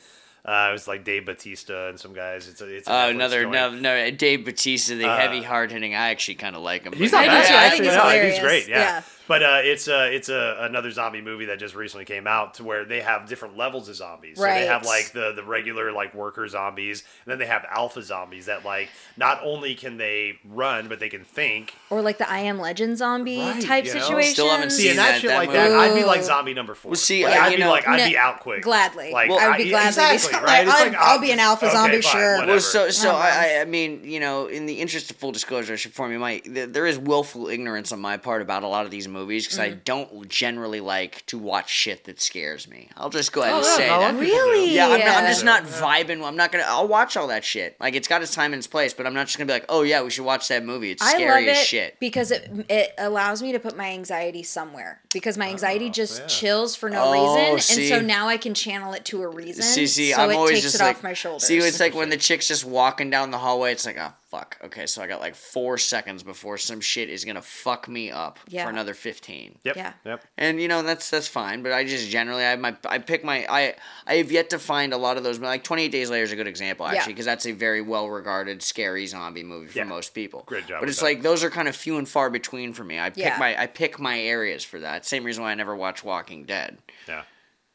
[0.47, 2.47] Uh, it was like Dave Batista and some guys.
[2.47, 3.53] It's a, it's a Oh, another joint.
[3.55, 5.95] no, no, Dave Batista, the Uh, heavy, hard hitting.
[5.95, 6.93] I actually kind of like him.
[6.93, 7.47] He's not I do bad.
[7.47, 7.55] too.
[7.55, 8.39] I think he's No, hilarious.
[8.39, 8.67] great.
[8.67, 8.77] Yeah.
[8.77, 9.01] Yeah.
[9.27, 12.63] But uh, it's a it's a another zombie movie that just recently came out to
[12.63, 14.37] where they have different levels of zombies.
[14.37, 18.03] So they have like the the regular like worker zombies, and then they have alpha
[18.03, 21.73] zombies that like not only can they run but they can think.
[21.89, 23.99] or like the I Am Legend zombie Right, type you know?
[23.99, 24.33] situation.
[24.33, 26.53] Still haven't See, seen and that, that- shit that like that, I'd be like zombie
[26.53, 26.91] number four.
[26.91, 28.61] Well, see, like, uh, I'd you be know- like I'd No, be out quick.
[28.61, 29.11] Gladly.
[29.11, 29.87] Like I would be I- gladly.
[29.87, 30.67] exactly, Like, right?
[30.67, 32.33] It's I'll, like, I'll uh, be an alpha okay, zombie, fine, sure.
[32.35, 32.51] whatever.
[32.51, 33.29] Well, so so No I.
[33.57, 36.19] I I mean you know in the interest of full disclosure, I should inform you
[36.19, 39.57] my there is willful ignorance on my part about a lot of these movies because
[39.59, 39.83] I Mm.
[39.83, 42.89] don't generally like to watch shit that scares me.
[42.97, 44.13] I'll just go ahead and Oh, yeah, say no, that.
[44.13, 44.19] of.
[44.19, 44.73] Really?
[44.75, 45.45] Yeah, I'm, not, I'm just Yeah.
[45.45, 46.23] not vibing.
[46.23, 46.65] I'm not gonna.
[46.67, 47.75] I'll watch all that shit.
[47.79, 49.65] Like it's got its time and its place, but I'm not just gonna be like,
[49.69, 50.91] oh yeah, we should watch that movie.
[50.91, 51.99] It's I love scary it as shit.
[51.99, 56.27] because it it allows me to put my anxiety somewhere because my anxiety just yeah.
[56.27, 57.11] chills for no Oh,
[57.53, 57.91] reason, see.
[57.91, 59.63] and so now I can channel it to a reason.
[59.63, 61.47] See, see, so I'm it always takes just it like off my shoulders.
[61.47, 63.71] See, it's like when the chick's just walking down the hallway.
[63.71, 64.57] It's like, oh fuck.
[64.65, 68.39] Okay, so I got like four seconds before some shit is gonna fuck me up
[68.47, 68.63] Yeah.
[68.65, 69.57] for another fifteen.
[69.63, 69.75] Yep.
[69.75, 69.93] Yeah.
[70.05, 70.23] Yep.
[70.37, 73.45] And you know that's that's fine, but I just generally I my I pick my
[73.49, 73.75] I
[74.07, 75.39] I have yet to find a lot of those.
[75.39, 78.09] Like Twenty Eight Days Later is a good example actually because that's a very well
[78.09, 79.83] regarded scary zombie movie for Yeah.
[79.85, 80.43] most people.
[80.45, 81.05] Great job But it's that.
[81.05, 82.99] like those are kind of few and far between for me.
[82.99, 83.37] I pick Yeah.
[83.39, 85.05] my I pick my areas for that.
[85.05, 86.77] Same reason why I never watch Walking Dead.
[87.07, 87.23] Yeah.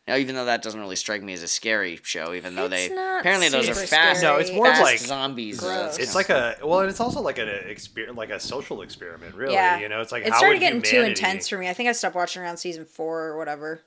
[0.08, 2.88] Now, even though that doesn't really strike me as a scary show, even though It's
[2.88, 4.22] they not apparently those are super fast.
[4.22, 5.60] No, it's more of fast like- zombies.
[5.60, 5.98] Gross.
[5.98, 9.54] It's like a well, and it's also like an exper- like a social experiment, really.
[9.54, 11.68] yeah, You know, it's like it how started would getting too humanity- intense for me.
[11.68, 13.82] I think I stopped watching around season four or whatever.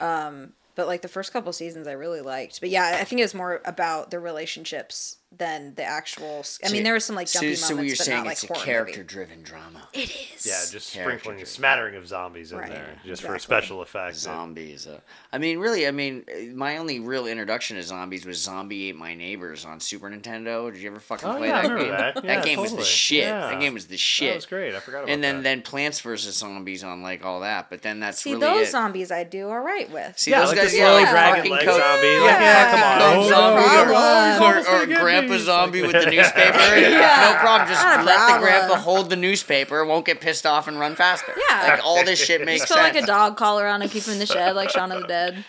[0.00, 2.60] Um, but like the first couple seasons, I really liked.
[2.60, 6.38] But yeah, I think it was more about the relationships than the actual.
[6.38, 8.16] I So- mean, there were some like so, jumpy so what moments, you're but saying
[8.18, 9.86] not like it's a character-driven drama.
[9.92, 10.46] It is.
[10.46, 13.40] Yeah, just Character sprinkling a smattering of zombies in Right, there, just for exactly.
[13.58, 14.18] special effects.
[14.18, 14.86] Zombies.
[14.86, 15.00] Uh,
[15.32, 18.96] I mean, really, I mean, uh, my only real introduction to zombies was Zombie Ate
[18.96, 20.72] My Neighbors on Super Nintendo.
[20.72, 22.14] Did you ever fucking Oh, play yeah, that remember game?
[22.14, 22.24] that.
[22.24, 22.88] Yeah, game was the totally.
[22.90, 23.24] shit.
[23.24, 23.50] Yeah.
[23.50, 24.30] That game was the shit.
[24.30, 24.74] That was great.
[24.74, 25.42] I forgot about and then that.
[25.42, 28.70] then Plants vs Zombies on like all that, but then that's See, really those it.
[28.72, 30.18] zombies I do all right with.
[30.18, 32.06] See yeah, those like guys, the yeah, slowly like dragging fucking leg zombie.
[32.06, 32.40] Yeah.
[32.40, 33.14] yeah, come on.
[33.14, 34.88] Coat zombie or,
[35.20, 36.76] hold on, He's or, almost or gonna get grandpa zombie with the newspaper.
[36.78, 37.32] Yeah.
[37.32, 37.68] No problem.
[37.68, 38.40] Just Not a let the problem.
[38.42, 41.34] grandpa hold the newspaper, won't get pissed off and run faster.
[41.48, 41.68] Yeah.
[41.68, 42.94] Like all this shit makes Just put sense.
[42.94, 45.08] like a dog collar on and keep him in the shed like Shaun of the
[45.08, 45.44] Dead.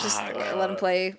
[0.00, 1.14] Just let him play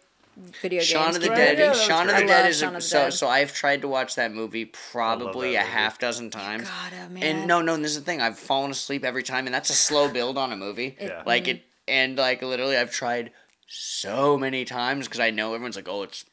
[0.61, 0.87] video games.
[0.87, 1.57] Shaun of the Dead.
[1.57, 3.13] yeah, Shaun of the Dead is a, the so Dead.
[3.13, 3.27] so.
[3.27, 5.71] I've tried to watch that movie probably that a movie.
[5.71, 6.67] half dozen times.
[6.67, 7.23] God, oh, man.
[7.23, 8.21] And no, no, and this is the thing.
[8.21, 10.97] I've fallen asleep every time, and that's a slow build on a movie.
[10.99, 11.23] Yeah.
[11.25, 11.57] Like mm-hmm.
[11.57, 13.31] it, and like literally, I've tried
[13.67, 16.25] so many times because I know everyone's like, "Oh, it's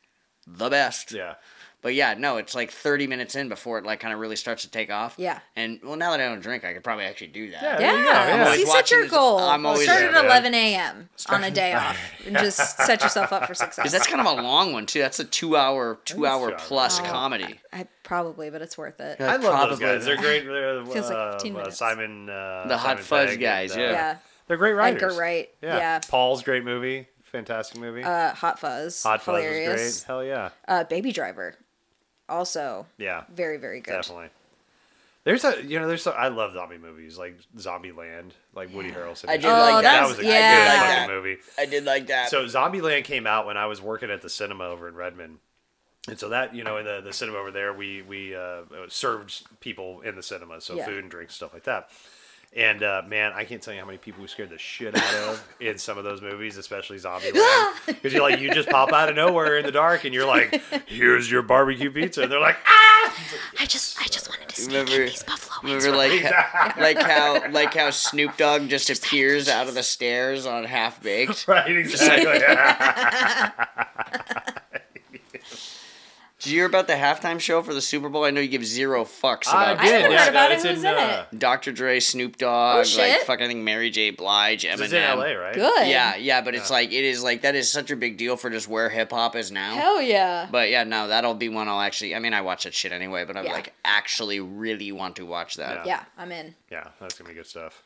[0.46, 1.34] the best." Yeah.
[1.82, 4.62] But yeah, no, it's like thirty minutes in before it like kind of really starts
[4.62, 5.16] to take off.
[5.18, 5.40] Yeah.
[5.56, 7.60] And well, now that I don't drink, I could probably actually do that.
[7.62, 7.76] Yeah.
[7.78, 8.52] There you go, Yeah, yeah.
[8.54, 9.38] see, set watching your this- goal.
[9.40, 11.08] I'm always- Start at 11 a.m.
[11.28, 13.76] on a day off, and just set yourself up for success.
[13.76, 15.00] Because that's kind of a long one too.
[15.00, 17.58] That's a two-hour, two-hour two plus Oh, comedy.
[17.72, 19.16] I probably, but it's worth it.
[19.18, 19.32] Yeah.
[19.32, 20.04] I love those guys.
[20.04, 20.44] They're great.
[20.44, 21.78] They're, Feels like uh, 15 uh, minutes.
[21.78, 22.30] Simon.
[22.30, 23.90] Uh, The Hot Simon Fuzz Pegg guys, and, uh, yeah.
[23.92, 24.16] Yeah.
[24.46, 25.02] They're great writers.
[25.02, 25.48] Edgar Wright.
[25.62, 25.76] Yeah.
[25.78, 26.00] Yeah.
[26.08, 27.08] Paul's great movie.
[27.24, 28.02] Fantastic movie.
[28.04, 29.02] Uh, Hot Fuzz.
[29.02, 29.80] Hot Fuzz hilarious.
[29.80, 30.06] is great.
[30.06, 30.50] Hell yeah.
[30.68, 31.56] Uh, Baby Driver.
[32.32, 33.24] Also Yeah.
[33.32, 33.92] very, very good.
[33.92, 34.28] Definitely.
[35.24, 38.90] There's a you know there's so I love zombie movies like Zombie Land like Woody
[38.96, 39.28] Harrelson.
[39.28, 39.50] I did shit.
[39.52, 40.00] like Oh, that.
[40.00, 40.28] that was a yeah.
[40.28, 41.08] good did fucking that.
[41.10, 41.36] movie.
[41.58, 42.28] I did like that.
[42.30, 45.38] So Zombieland came out when I was working at the cinema over in Redmond.
[46.08, 49.44] And so that you know in the, the cinema over there we we uh, served
[49.60, 50.86] people in the cinema so Yeah.
[50.86, 51.88] food and drinks stuff like that.
[52.54, 55.14] And uh, man, I can't tell you how many people we scared the shit out
[55.28, 59.08] of in some of those movies, especially Zombieland, because you're like you just pop out
[59.08, 62.58] of nowhere in the dark and you're like, "Here's your barbecue pizza," and they're like,
[62.66, 63.14] "Ah!"
[63.58, 65.86] I just, I just wanted to sneak Remember- in these buffalo wings.
[65.86, 70.64] Remember, like, like how, like how Snoop Dogg just appears out of the stairs on
[70.64, 71.48] Half Baked.
[71.48, 72.38] Right, exactly.
[76.42, 78.24] Did you hear about the halftime show for the Super Bowl?
[78.24, 79.94] I know you give zero fucks I about I did.
[79.94, 80.54] haven't yeah, heard about no, it.
[80.56, 81.70] it's Who's in, in uh, Dr.
[81.70, 83.22] Dre, Snoop Dogg, Oh, like shit.
[83.22, 84.10] fucking I think Mary J.
[84.10, 84.80] Blige, Eminem.
[84.80, 85.54] It's in LA, right?
[85.54, 85.86] Good.
[85.86, 86.76] Yeah, yeah, but it's Yeah.
[86.76, 89.36] like it is like that is such a big deal for just where hip hop
[89.36, 89.74] is now.
[89.76, 90.48] Hell yeah.
[90.50, 92.14] But yeah, no, that'll be one I'll actually.
[92.14, 93.54] I mean, I watch that shit anyway, but I would Yeah.
[93.54, 95.86] like actually really want to watch that.
[95.86, 96.56] Yeah, I'm in.
[96.70, 97.84] Yeah, that's gonna be good stuff.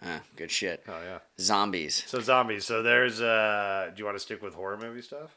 [0.00, 0.84] Huh, good shit.
[0.86, 1.18] Oh yeah.
[1.40, 2.04] Zombies.
[2.06, 2.64] So zombies.
[2.64, 3.20] So there's.
[3.20, 5.36] uh Do you want to stick with horror movie stuff?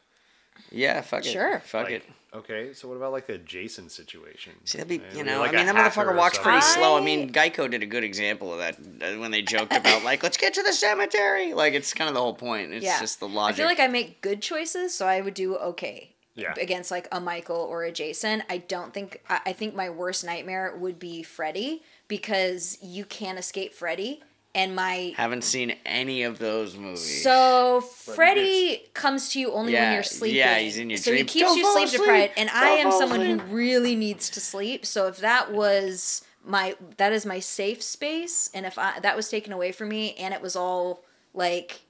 [0.71, 1.29] Yeah, fuck it.
[1.31, 1.59] Sure.
[1.61, 2.03] Fuck Like, it.
[2.33, 2.73] Okay.
[2.73, 4.53] So what about like the Jason situation?
[4.63, 6.37] See, that'd be, Maybe you know, like I mean, a that hacker motherfucker or walks
[6.37, 6.81] pretty something.
[6.83, 6.95] slow.
[6.95, 10.03] I I- mean, Geico did a good example of that uh, when they joked about,
[10.05, 11.53] like, let's get to the cemetery.
[11.53, 12.71] Like, it's kind of the whole point.
[12.73, 12.99] It's yeah.
[12.99, 13.55] just the logic.
[13.55, 16.15] I feel like I make good choices, so I would do okay.
[16.33, 16.53] Yeah.
[16.57, 19.21] Against like a Michael or a Jason, I don't think.
[19.27, 24.21] I, I think my worst nightmare would be Freddy because you can't escape Freddy,
[24.53, 27.23] and my Haven't seen any of those movies.
[27.23, 30.37] So Freddy comes to you only when you're sleeping.
[30.37, 31.31] yeah, he's in your so dreams.
[31.31, 32.01] he keeps Don't you sleep asleep.
[32.01, 33.41] deprived, and I Don't am someone asleep.
[33.41, 34.85] who really needs to sleep.
[34.85, 39.29] So if that was my that is my safe space, and if I that was
[39.29, 41.81] taken away from me, and it was all like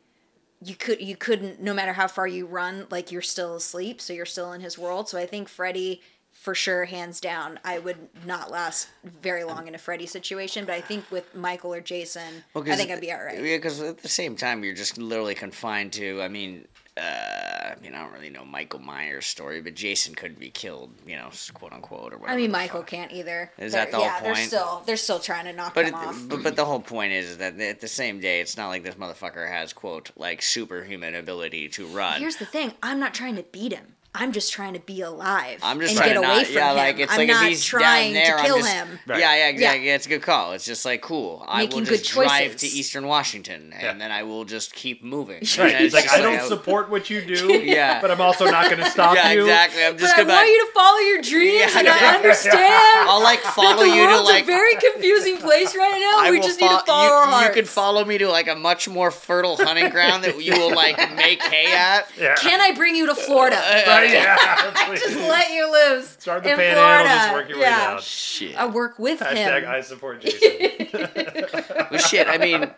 [0.64, 4.14] you could you couldn't no matter how far you run, like you're still asleep, so
[4.14, 5.10] you're still in his world.
[5.10, 6.02] So I think Freddy.
[6.42, 8.88] For sure, hands down, I would not last
[9.22, 10.66] very long in a Freddy situation.
[10.66, 13.38] But I think with Michael or Jason, Well, I think I'd be all right.
[13.38, 16.20] Yeah, because at the same time, you're just literally confined to.
[16.20, 20.40] I mean, uh, I mean, I don't really know Michael Myers' story, but Jason couldn't
[20.40, 22.36] be killed, you know, quote unquote, or whatever.
[22.36, 23.52] I mean, Michael can't either.
[23.60, 25.94] Is They're- that the whole yeah, they're still they're still trying to knock But, him
[25.94, 26.24] it, off.
[26.28, 28.96] but but the whole point is that at the same day, it's not like this
[28.96, 32.20] motherfucker has quote like superhuman ability to run.
[32.20, 33.94] Here's the thing: I'm not trying to beat him.
[34.14, 35.60] I'm just trying to be alive.
[35.64, 36.78] I'm just and trying get to away not, from yeah, him.
[36.78, 39.00] like it's I'm like not if he's trying down there, to kill just, him.
[39.08, 39.20] Right.
[39.20, 39.88] Yeah, yeah, exactly.
[39.88, 39.96] Yeah.
[39.96, 40.52] it's a good call.
[40.52, 41.46] It's just like cool.
[41.48, 42.68] I will Making good just drive to.
[42.68, 43.94] Eastern Washington, and Yeah.
[43.94, 45.44] then I will just keep moving.
[45.58, 45.76] Right.
[45.76, 47.54] And It's like just I don't like, support what you do.
[47.64, 48.02] Yeah.
[48.02, 49.42] But I'm also not going to stop Yeah, you.
[49.44, 49.86] exactly.
[49.86, 50.34] I'm just I gonna.
[50.34, 52.16] want you to follow your dreams, Yeah, and yeah, I yeah.
[52.18, 53.10] understand.
[53.10, 54.44] I'll like follow you to like.
[54.44, 56.22] a very confusing place right now.
[56.26, 57.48] I we will just need to follow our you, hearts.
[57.48, 60.76] you could follow me to like a much more fertile hunting ground that you will
[60.76, 62.10] like make hay at.
[62.20, 62.36] Yeah.
[62.36, 63.56] Can I bring you to Florida?
[63.58, 64.96] Uh, Right, yeah.
[64.96, 67.10] just let you live Start the in panhandle, Florida.
[67.10, 67.88] just work your way yeah.
[67.92, 68.02] down.
[68.02, 68.56] Shit.
[68.56, 69.70] I work with Hashtag him.
[69.70, 70.88] I support Jason.
[71.92, 72.28] Well, shit.
[72.28, 72.70] I mean,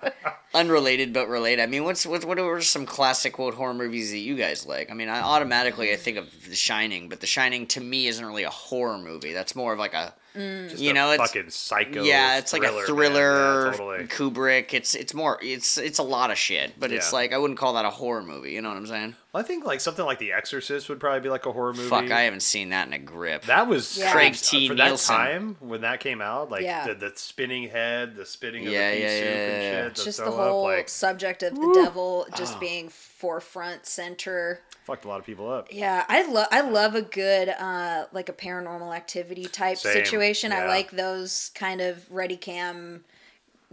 [0.54, 1.62] unrelated but related.
[1.62, 2.26] I mean, what's what?
[2.26, 4.92] What are some classic quote horror movies that you guys like?
[4.92, 8.26] I mean, I automatically I think of The Shining, but The Shining to me isn't
[8.26, 9.34] really a horror movie.
[9.34, 12.04] That's more of like a Just You a know, it's- fucking psycho.
[12.04, 12.76] yeah, it's like a man.
[12.78, 13.72] Yeah, thriller.
[13.72, 14.08] totally.
[14.08, 14.74] Kubrick.
[14.74, 15.40] It's it's more.
[15.42, 18.24] It's it's a lot of shit, but it's like I wouldn't call that a horror
[18.24, 18.52] movie.
[18.52, 19.16] You know what I'm saying?
[19.32, 21.90] Well, I think like something like The Exorcist would probably be like a horror movie.
[21.90, 23.44] Fuck, I haven't seen that in a grip.
[23.46, 24.12] That was Yeah.
[24.12, 24.68] Craig uh, T.
[24.68, 25.16] for Nielsen.
[25.16, 26.52] that time when that came out.
[26.52, 26.86] Like Yeah.
[26.88, 29.72] the, the spinning head, the spitting of Yeah, the pea yeah, soup yeah, and yeah,
[29.72, 29.84] yeah.
[29.86, 29.96] shit.
[29.96, 34.60] just the throw whole up, like subject of the devil just being forefront center.
[34.84, 35.68] fucked a lot of people up.
[35.72, 40.52] Yeah, I love I love a good uh like a paranormal activity type Same, situation.
[40.52, 43.04] I like those kind of ready cam.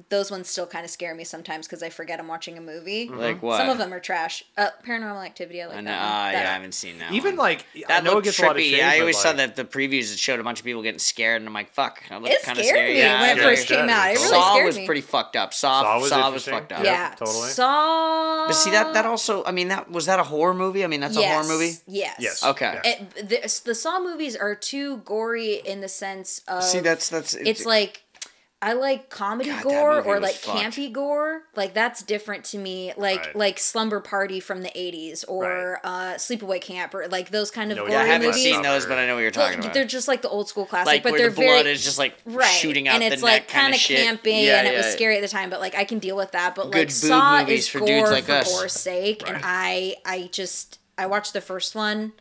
[0.09, 3.09] Those ones still kind of scare me sometimes because I forget I'm watching a movie.
[3.09, 3.59] Like what?
[3.59, 4.45] Some of them are trash.
[4.57, 5.61] Uh, paranormal activity.
[5.63, 5.85] I like I that.
[5.85, 5.99] know, one.
[6.01, 7.13] uh, That- yeah, I haven't seen that.
[7.13, 7.45] Even one.
[7.45, 8.71] like I that know it looked gets a lot of trippy.
[8.71, 10.99] shade, I but, always saw that the previews that showed a bunch of people getting
[10.99, 12.93] scared, and I'm like, fuck, that looked It kind of scared scary.
[12.95, 14.11] me yeah, when it first came shit, out.
[14.11, 14.31] It totally.
[14.31, 14.87] really Saw scared was me.
[14.87, 15.53] pretty fucked up.
[15.55, 16.85] Saw, Saw was Saw was fucked up.
[16.85, 17.49] Yep, yeah, totally.
[17.51, 18.47] Saw.
[18.47, 20.85] But see that that also, I mean, that was that a horror movie?
[20.85, 21.73] I mean, that's a horror movie.
[21.87, 22.17] Yes.
[22.19, 22.45] Yes.
[22.45, 22.79] Okay.
[22.85, 22.91] Yeah.
[23.17, 27.35] It, the, the Saw movies are too gory in the sense of See, that's that's
[27.35, 28.03] it's like
[28.63, 30.59] I like comedy God, gore or like fucked.
[30.59, 31.45] campy gore.
[31.57, 32.93] Like that's different to me.
[32.95, 33.37] Like Right.
[33.37, 37.77] like Slumber Party from the '80s or uh, Sleepaway Camp or like those kind of
[37.79, 38.43] No, gory yeah, I haven't movies.
[38.43, 39.73] seen those, but I know what you're Well, talking about.
[39.73, 41.99] They're just like the old school classic, like but they're the blood very is just
[41.99, 44.07] like right, shooting out and it's the like neck kind of shit.
[44.07, 44.93] campy, Yeah, and it was yeah.
[44.93, 45.49] scary at the time.
[45.49, 46.55] But like I can deal with that.
[46.55, 48.53] But Good like Saw is for gore like for us.
[48.53, 52.13] gore's sake, and I I just I watched the first one.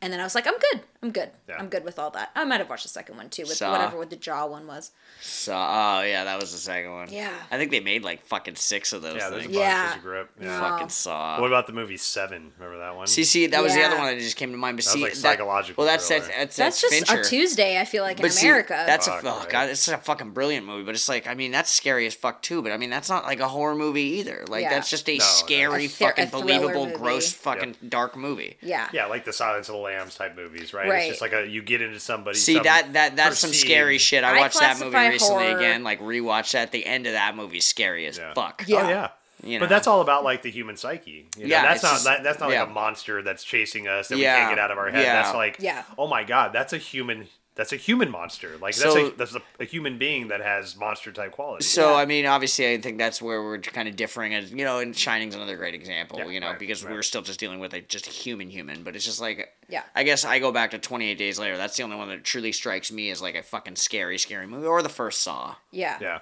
[0.00, 0.80] And then I was like, I'm good.
[1.04, 1.30] I'm good.
[1.48, 1.56] Yeah.
[1.58, 2.30] I'm good with all that.
[2.36, 3.72] I might have watched the second one too, with Saw.
[3.72, 4.92] whatever what the jaw one was.
[5.20, 7.12] So, oh yeah, that was the second one.
[7.12, 7.32] Yeah.
[7.50, 9.56] I think they made like fucking six of those yeah, there's a things.
[9.56, 9.66] bunch.
[9.66, 9.84] Yeah.
[9.88, 10.30] There's a grip.
[10.40, 10.60] Yeah.
[10.60, 10.70] Wow.
[10.70, 11.40] Fucking saw.
[11.40, 12.52] What about the movie Seven?
[12.56, 13.08] Remember that one?
[13.08, 14.76] See, see, that was the other one that just came to mind.
[14.76, 17.20] But That was, see, like, that- psychological Well, that's that's that's, That's that's just Fincher.
[17.20, 17.80] a Tuesday.
[17.80, 18.84] I feel like in see, America.
[18.86, 19.48] that's Fuck, a oh right.
[19.48, 20.84] god, it's a fucking brilliant movie.
[20.84, 22.62] But it's like, I mean, that's scary as fuck too.
[22.62, 24.44] But I mean, that's not like a horror movie either.
[24.48, 24.70] Like Yeah.
[24.70, 25.24] that's just a No, no.
[25.24, 26.96] scary, A thr- a fucking believable, movie.
[26.96, 28.56] gross, fucking dark movie.
[28.62, 28.88] yeah.
[28.92, 30.91] Yeah, like the Silence of the Lambs type movies, right?
[30.92, 31.00] Right.
[31.00, 32.38] It's just like a you get into somebody.
[32.38, 34.24] See some that that that's some scary shit.
[34.24, 35.82] I I watched that movie recently horror- again.
[35.84, 36.72] Like rewatched that.
[36.72, 38.34] The end of that movie is scary as Yeah.
[38.34, 38.64] fuck.
[38.66, 38.76] Yeah.
[38.84, 39.08] Oh yeah.
[39.44, 39.64] You know.
[39.64, 41.26] But that's all about like the human psyche.
[41.36, 41.48] You know?
[41.48, 42.60] Yeah, that's not just- that, that's not yeah.
[42.60, 45.02] like a monster that's chasing us that Yeah, we can't get out of our head.
[45.02, 45.20] yeah.
[45.22, 45.82] That's like, Yeah.
[45.98, 47.26] oh my god, that's a human.
[47.54, 48.56] That's a human monster.
[48.60, 51.68] Like So- that's a that's a, a human being that has monster type qualities.
[51.68, 51.96] So Yeah.
[51.96, 54.34] I mean, obviously, I think that's where we're kind of differing.
[54.34, 56.18] As you know, and Shining's another great example.
[56.18, 56.94] Yeah, you know, right, because right.
[56.94, 58.84] we're still just dealing with a just a human human.
[58.84, 59.82] But it's just like, Yeah.
[59.94, 61.58] I guess I go back to Twenty Eight Days Later.
[61.58, 64.66] That's the only one that truly strikes me as like a fucking scary, scary movie,
[64.66, 65.56] or the first Saw.
[65.70, 65.98] Yeah.
[66.00, 66.18] yeah.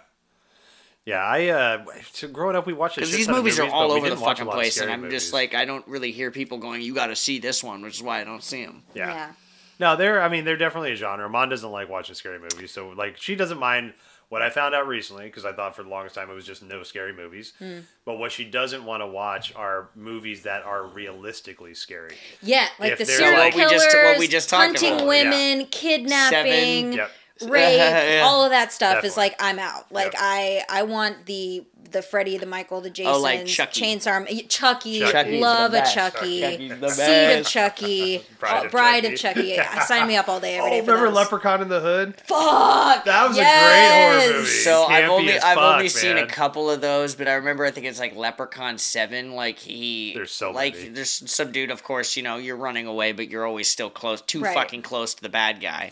[1.06, 3.90] Yeah, I uh so growing up we watched Because these ton of movies are all
[3.90, 5.22] over the didn't watch a fucking place, and I'm movies.
[5.22, 7.94] just like, I don't really hear people going, "You got to see this one," which
[7.96, 8.82] is why I don't see them.
[8.94, 9.08] yeah.
[9.08, 9.32] Yeah.
[9.80, 10.22] No, they're.
[10.22, 11.28] I mean, they're definitely a genre.
[11.28, 13.94] Mom doesn't like watching scary movies, so like she doesn't mind.
[14.28, 16.62] What I found out recently, because I thought for the longest time it was just
[16.62, 17.78] no scary movies, Hmm.
[18.04, 22.14] but what she doesn't want to watch are movies that are realistically scary.
[22.40, 24.64] Yeah, like If the they're serial like- What we killers, just- what we just talked
[24.66, 27.10] hunting about, women, kidnapping, Yep.
[27.48, 28.22] rape, Yeah.
[28.24, 29.90] all of that stuff is like I'm out.
[29.92, 30.14] Like Yep.
[30.18, 33.82] I I want the the Freddy, the Michael, the Jason, Oh, like Chucky.
[33.82, 35.92] Chainsaw, Chucky, Chucky's love the a best.
[35.92, 37.46] Chucky, Seed of.
[37.48, 39.12] Chucky, Bride oh, of Bride Chucky.
[39.14, 39.42] of Chucky.
[39.48, 41.16] Yeah, sign me up all day, every Oh, day remember those.
[41.16, 42.14] Leprechaun in the Hood?
[42.20, 44.46] Fuck, That was a great horror movie.
[44.46, 47.72] So I've only I've fuck, only seen a couple of those, but I remember I
[47.72, 49.32] think it's like Leprechaun Seven.
[49.34, 50.88] Like he, There's so like many.
[50.90, 51.72] there's some dude.
[51.72, 54.54] Of course, you know you're running away, but you're always still close, too Right.
[54.54, 55.90] fucking close to the bad guy.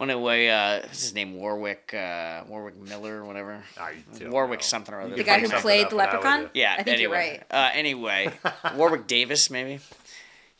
[0.00, 0.50] Went away.
[0.50, 1.34] Uh, what's his name?
[1.34, 1.92] Warwick.
[1.92, 3.62] Uh, Warwick Miller, whatever.
[3.78, 4.64] I Warwick know.
[4.64, 5.14] something or other.
[5.14, 6.50] The guy who played the for that, would Leprechaun?
[6.54, 7.42] Yeah, I think you're right.
[7.50, 8.32] Uh, anyway,
[8.76, 9.80] Warwick Davis, maybe.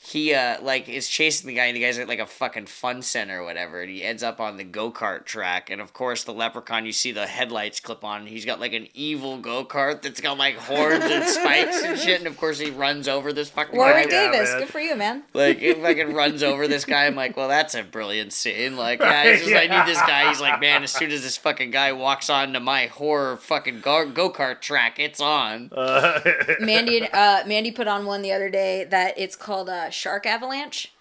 [0.02, 3.02] He uh like is chasing the guy, and the guy's at like a fucking fun
[3.02, 6.24] center or whatever, and he ends up on the go kart track, and of course
[6.24, 8.26] the leprechaun, you see the headlights clip on.
[8.26, 12.18] He's got like an evil go kart that's got like horns and spikes and shit,
[12.18, 14.24] and of course he runs over this fucking Warwick guy.
[14.24, 14.58] Yeah, Davis, man.
[14.60, 15.22] good for you, man.
[15.34, 17.04] Like it fucking runs over this guy.
[17.04, 18.76] I'm like, well, that's a brilliant scene.
[18.76, 20.28] Like, yeah, it's just, I need this guy.
[20.28, 24.08] He's like, man, as soon as this fucking guy walks onto my horror fucking go
[24.30, 25.70] kart track, it's on.
[25.72, 26.20] Uh,
[26.60, 30.92] Mandy, uh, Mandy put on one the other day that it's called uh, Shark Avalanche.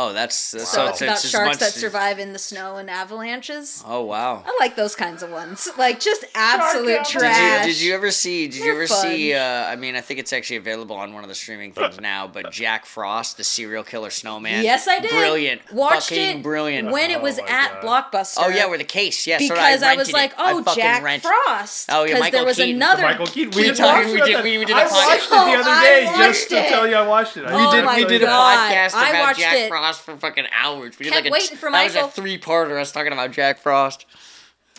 [0.00, 3.82] Oh, that's so, So it's, about as sharks that survive in the snow and avalanches.
[3.84, 4.44] Oh wow.
[4.46, 5.68] I like those kinds of ones.
[5.76, 7.12] Like just absolute Avalanche.
[7.12, 7.66] Did trash.
[7.66, 8.46] you, did you ever see?
[8.46, 9.02] Did you They're ever fun.
[9.02, 9.34] see?
[9.34, 12.28] Uh, I mean, I think it's actually available on one of the streaming things now.
[12.28, 14.62] But Jack Frost, the serial killer snowman.
[14.62, 15.10] Yes, I did.
[15.10, 15.62] Brilliant.
[15.72, 16.92] Watched Fucking it brilliant.
[16.92, 18.12] when it Oh was my at God.
[18.12, 18.36] Blockbuster.
[18.38, 19.26] oh yeah, where the case.
[19.26, 21.88] Yes, yeah, because I, was like, oh, Jack rent- Frost.
[21.90, 22.76] Oh, yeah, because Michael there was Keaton.
[22.76, 23.02] another.
[23.02, 23.52] Michael Keaton.
[23.56, 24.26] We, We talked- watched we it.
[24.26, 24.92] did- we did a I podcast.
[24.92, 27.44] watched it the other Oh, day just to tell you I watched it.
[27.48, 27.86] Oh We did.
[27.96, 29.68] we did a podcast about Jack it.
[29.88, 30.98] Frost for fucking hours.
[30.98, 32.80] We did Kept like a waiting for that was a three-parter.
[32.80, 34.06] Us talking about Jack Frost.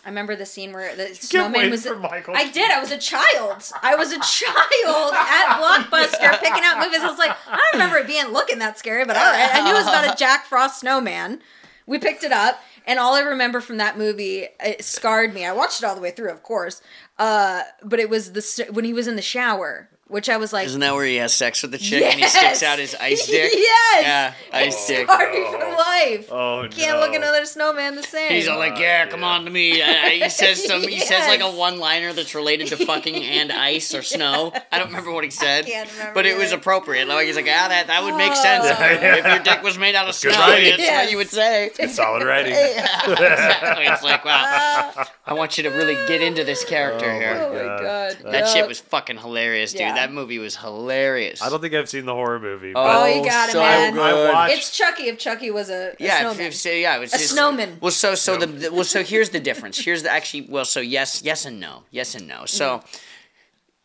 [0.05, 1.85] I remember the scene where the waiting snowman was.
[1.85, 2.33] for Michael.
[2.35, 2.71] I did.
[2.71, 3.63] I was a child.
[3.81, 7.01] I was a child at Blockbuster picking out movies.
[7.01, 9.49] I was like, I don't remember it being looking that scary, but all right.
[9.51, 11.41] I knew it was about a Jack Frost snowman.
[11.85, 15.43] We picked it up, And all I remember from that movie, it scarred me.
[15.45, 16.81] I watched it all the way through, of course.
[17.17, 20.65] Uh, but it was the when he was in the shower, which I was like,
[20.65, 23.25] Isn't that where he has sex with the chick and he sticks out his ice
[23.27, 23.51] dick?
[23.55, 25.07] yes, Yeah, ice dick.
[25.09, 26.27] scarred me for life.
[26.31, 26.99] Oh Can't no.
[26.99, 28.31] look another snowman the same.
[28.31, 29.09] He's all like, Uh, "Yeah, yeah.
[29.09, 30.81] come on to me." Uh, he says some.
[30.81, 34.51] He says like a one-liner that's related to fucking and ice or snow.
[34.71, 37.07] I don't remember what he said, can't remember but it was appropriate.
[37.07, 38.75] Like he's like, "Ah, that that would make sense Oh.
[38.79, 40.69] if your dick was made out of good snow." writing.
[40.71, 41.05] That's Yes.
[41.05, 41.69] what you would say.
[41.79, 42.53] it's Solid writing.
[42.53, 43.85] exactly.
[43.85, 47.37] It's like, wow, I want you to really get into this character Oh my here.
[47.41, 48.53] oh my god, That Yeah.
[48.53, 49.81] shit was fucking hilarious, dude.
[49.81, 49.98] Yeah.
[49.99, 51.41] That movie was hilarious.
[51.41, 52.71] I don't think I've seen the horror movie.
[52.75, 53.93] Oh, But Oh, you oh, got it, so man.
[53.93, 54.01] good.
[54.01, 54.53] I watched.
[54.57, 56.45] It's Chucky if Chucky was a, a yeah, snowman.
[56.47, 57.77] if- so, yeah, it was A just- snowman.
[57.81, 59.77] Well, so so the, the well, so here's the difference.
[59.85, 62.35] Here's the actually well, so yes, yes and no, yes and no.
[62.37, 62.45] Mm-hmm.
[62.47, 62.83] So.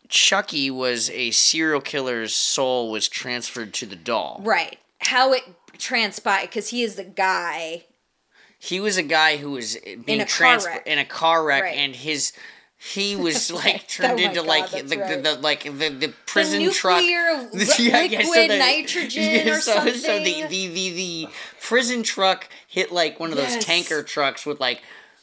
[0.08, 4.40] Chucky was a serial killer's soul was transferred to the doll.
[4.44, 4.78] Right.
[5.00, 5.42] How it
[5.78, 7.84] transpired, because he is the guy.
[8.58, 10.86] He was a guy who was being a car transferred wreck.
[10.86, 11.76] in a car wreck, Right.
[11.78, 12.32] and his
[12.92, 15.22] he was like oh turned Oh into God, like the, right.
[15.22, 17.00] the, the like the, the prison the truck.
[17.00, 19.94] nuclear li- Yeah, yeah, liquid so the- nitrogen yeah, or so, something.
[19.94, 21.28] So the, the, the, the
[21.60, 23.64] prison truck hit like one of those Yes.
[23.64, 24.82] tanker trucks with like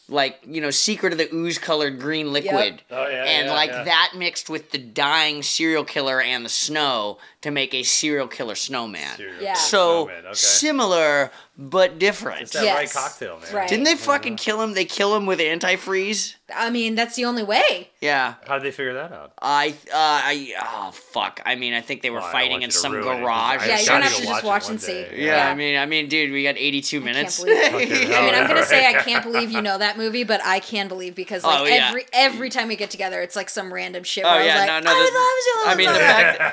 [0.09, 3.69] like you know secret of the ooze colored green liquid Oh, yeah, and yeah, like
[3.69, 3.83] yeah.
[3.83, 8.55] that mixed with the dying serial killer and the snow to make a serial killer
[8.55, 9.53] snowman Serial Yeah.
[9.53, 10.33] so snowman, okay.
[10.33, 11.31] similar
[11.69, 12.75] but different It's that Yes.
[12.75, 13.53] right cocktail, man.
[13.53, 13.69] Right.
[13.69, 17.43] didn't they fucking kill him they kill him with antifreeze I mean, that's the only
[17.43, 17.89] way.
[18.01, 19.31] yeah How did they figure that out?
[19.41, 21.39] I, uh, I, oh fuck!
[21.45, 23.65] I mean, I think they were Well, fighting in some ruin it, 'cause garage.
[23.67, 24.99] Yeah, you're gonna have to just watch and see.
[25.13, 25.49] Yeah, Yeah.
[25.49, 27.41] I mean, I mean, dude, we got 82 minutes.
[27.41, 30.25] Can't believe Okay, I mean, I'm gonna say I can't believe you know that movie,
[30.25, 31.87] but I can believe because like Oh, yeah.
[31.87, 34.25] every every time we get together, it's like some random shit.
[34.25, 34.91] Oh Where yeah, I was no, like, no.
[34.91, 35.69] I the- would love to.
[35.69, 36.01] I mean, the love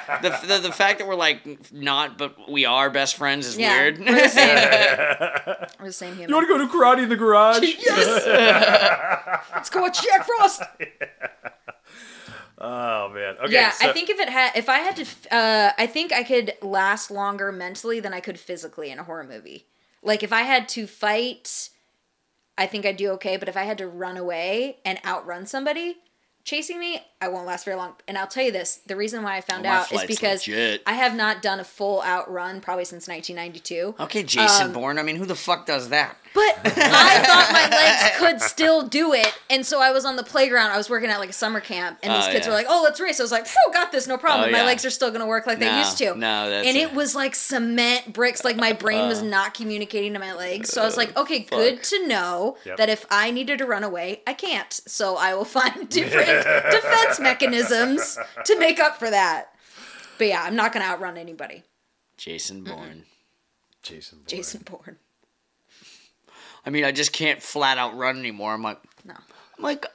[0.06, 3.56] fact the, the the fact that we're like not, but we are best friends is
[3.58, 3.98] Yeah, weird.
[4.98, 5.36] we're the same.
[5.36, 5.76] that.
[5.80, 6.40] We're the same human.
[6.40, 7.62] to go to karate in the garage?
[7.62, 9.40] yes.
[9.54, 10.62] Let's go watch Jack Frost.
[12.58, 13.36] oh man.
[13.42, 13.52] Okay.
[13.52, 16.22] yeah, so, I think if it had, if I had to, uh, I think I
[16.22, 19.66] could last longer mentally than I could physically in a horror movie.
[20.02, 21.70] Like if I had to fight,
[22.56, 23.36] I think I'd do okay.
[23.36, 25.96] But if I had to run away and outrun somebody
[26.48, 27.94] chasing me, I won't last very long.
[28.08, 30.82] And I'll tell you this: the reason why I found Well, out is because legit.
[30.86, 33.94] I have not done a full out run probably since 1992.
[34.04, 34.98] Okay, Jason Um, Bourne.
[34.98, 36.16] I mean, who the fuck does that?
[36.34, 40.22] But I thought my legs could still do it, and so I was on the
[40.22, 40.70] playground.
[40.70, 42.52] I was working at like a summer camp, and these Oh, kids yeah.
[42.52, 44.58] were like, "Oh, let's race." I was like, "Phew, got this, no problem." Oh, My
[44.58, 44.64] yeah.
[44.64, 46.14] legs are still gonna work like they used to.
[46.16, 48.44] no, that's and a- it was like cement bricks.
[48.44, 49.24] Like my brain was Uh.
[49.26, 52.76] not communicating to my legs, so I was like, "Okay, good to know Yep.
[52.78, 54.72] that if I needed to run away, I can't.
[54.86, 59.48] So I will find different defense mechanisms to make up for that."
[60.18, 61.62] But yeah, I'm not gonna outrun anybody.
[62.16, 63.04] Jason Bourne.
[63.82, 64.18] Jason.
[64.18, 64.26] Bourne.
[64.26, 64.98] Jason Bourne.
[66.68, 68.52] I mean, I just can't flat out run anymore.
[68.52, 69.14] I'm like, No.
[69.56, 69.86] I'm like,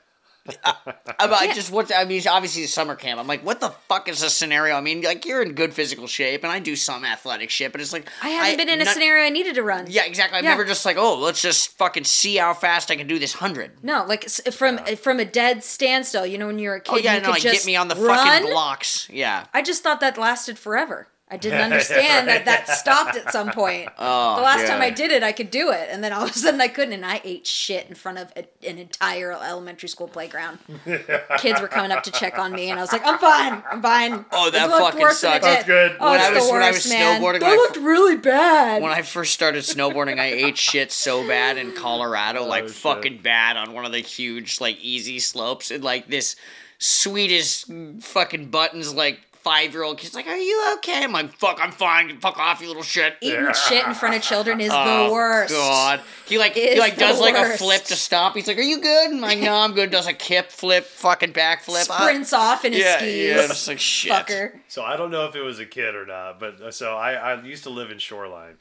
[0.66, 0.74] I,
[1.20, 3.20] I, I just what I mean, obviously summer camp.
[3.20, 4.76] I'm like, what the fuck is this scenario?
[4.76, 7.80] I mean, like you're in good physical shape, and I do some athletic shit, but
[7.80, 9.86] it's like I haven't been in a not- scenario I needed to run.
[9.88, 10.40] Yeah, exactly.
[10.40, 10.50] I'm Yeah.
[10.50, 13.84] never just like, oh, let's just fucking see how fast I can do this hundred.
[13.84, 16.26] No, like from from a dead standstill.
[16.26, 17.66] You know, when you're a oh, kid, Oh yeah, you no, could like just get
[17.68, 18.18] me on the run.
[18.18, 19.08] fucking blocks.
[19.12, 19.46] Yeah.
[19.54, 21.08] I just thought that lasted forever.
[21.32, 23.90] I didn't understand that that stopped at some point.
[23.98, 24.82] Oh, the last time.
[24.82, 26.94] I did it, I could do it, and then all of a sudden I couldn't,
[26.94, 30.60] and I ate shit in front of a, an entire elementary school playground.
[31.40, 33.82] Kids were coming up to check on me, and I was like, "I'm fine, I'm
[33.82, 35.46] fine." Oh, that fucking worse than it sucks.
[35.46, 35.98] That's good.
[36.00, 37.22] Oh, When it's I was- the when I worst, was man.
[37.22, 38.82] snowboarding, That when I looked really bad.
[38.84, 42.68] When I first started snowboarding, I ate shit so bad in Colorado, oh, like Oh,
[42.68, 42.76] shit.
[42.76, 46.36] fucking bad on one of the huge, like easy slopes, and like this
[46.78, 51.60] sweetest fucking buttons, like five year old kid's like, "Are you okay?" I'm like, "Fuck,
[51.62, 52.20] I'm fine.
[52.20, 55.54] Fuck off, you little shit." Eating shit in front of children is Oh, the worst.
[55.54, 58.36] God, he like he like does the like a flip to stop.
[58.36, 61.34] He's like, "Are you good?" I'm like, "No, I'm good." Does a kip flip, fucking
[61.34, 61.90] backflip.
[61.90, 63.16] Uh, Sprints off in his yeah, skis.
[63.28, 64.12] yeah, it's like shit.
[64.12, 64.60] Fucker.
[64.68, 67.14] So I don't know if it was a kid or not, but uh, so I,
[67.14, 68.56] I used to live in Shoreline,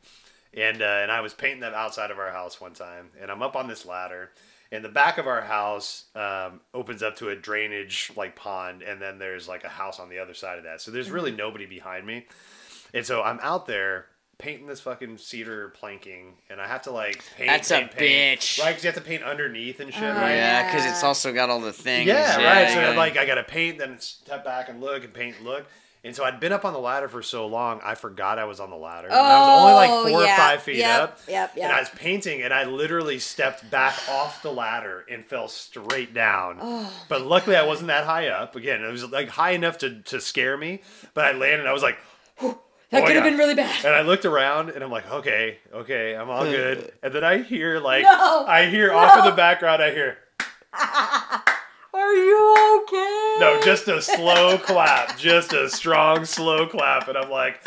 [0.54, 3.42] and uh, and I was painting the outside of our house one time, and I'm
[3.42, 4.30] up on this ladder,
[4.72, 9.00] and the back of our house um, opens up to a drainage like pond, and
[9.00, 10.80] then there's like a house on the other side of that.
[10.80, 12.26] So there's really nobody behind me,
[12.92, 14.06] and so I'm out there
[14.38, 17.48] painting this fucking cedar planking, and I have to like paint.
[17.50, 18.58] That's a paint, paint, bitch.
[18.60, 18.70] right?
[18.70, 20.34] Because you have to paint underneath and shit, Oh, right?
[20.34, 22.08] Yeah, because it's also got all the things.
[22.08, 22.68] Yeah, right.
[22.72, 22.96] So yeah.
[22.96, 25.66] like I gotta paint, then step back and look and paint and look.
[26.04, 28.58] And so I'd been up on the ladder for so long, I forgot I was
[28.58, 29.06] on the ladder.
[29.10, 30.34] Oh, And I was only Oh, like four yeah.
[30.34, 31.18] or five feet Yep, up.
[31.28, 31.64] yep, yep.
[31.64, 36.12] And I was painting, and I literally stepped back off the ladder and fell straight
[36.12, 36.58] down.
[36.60, 36.92] Oh.
[37.08, 38.56] But luckily, I wasn't that high up.
[38.56, 40.80] Again, it was like high enough to, to scare me.
[41.14, 41.68] But I landed.
[41.68, 41.98] I was like,
[42.42, 42.58] oh
[42.90, 43.84] That Oh, could have been really bad.
[43.84, 46.50] And I looked around and I'm like, okay, okay, I'm all uh.
[46.50, 46.92] good.
[47.04, 50.18] And then I hear like, No, I hear off in the background, I hear,
[52.12, 53.36] Are you okay?
[53.40, 57.08] no, just a slow clap, just a strong, slow clap.
[57.08, 57.60] And I'm like,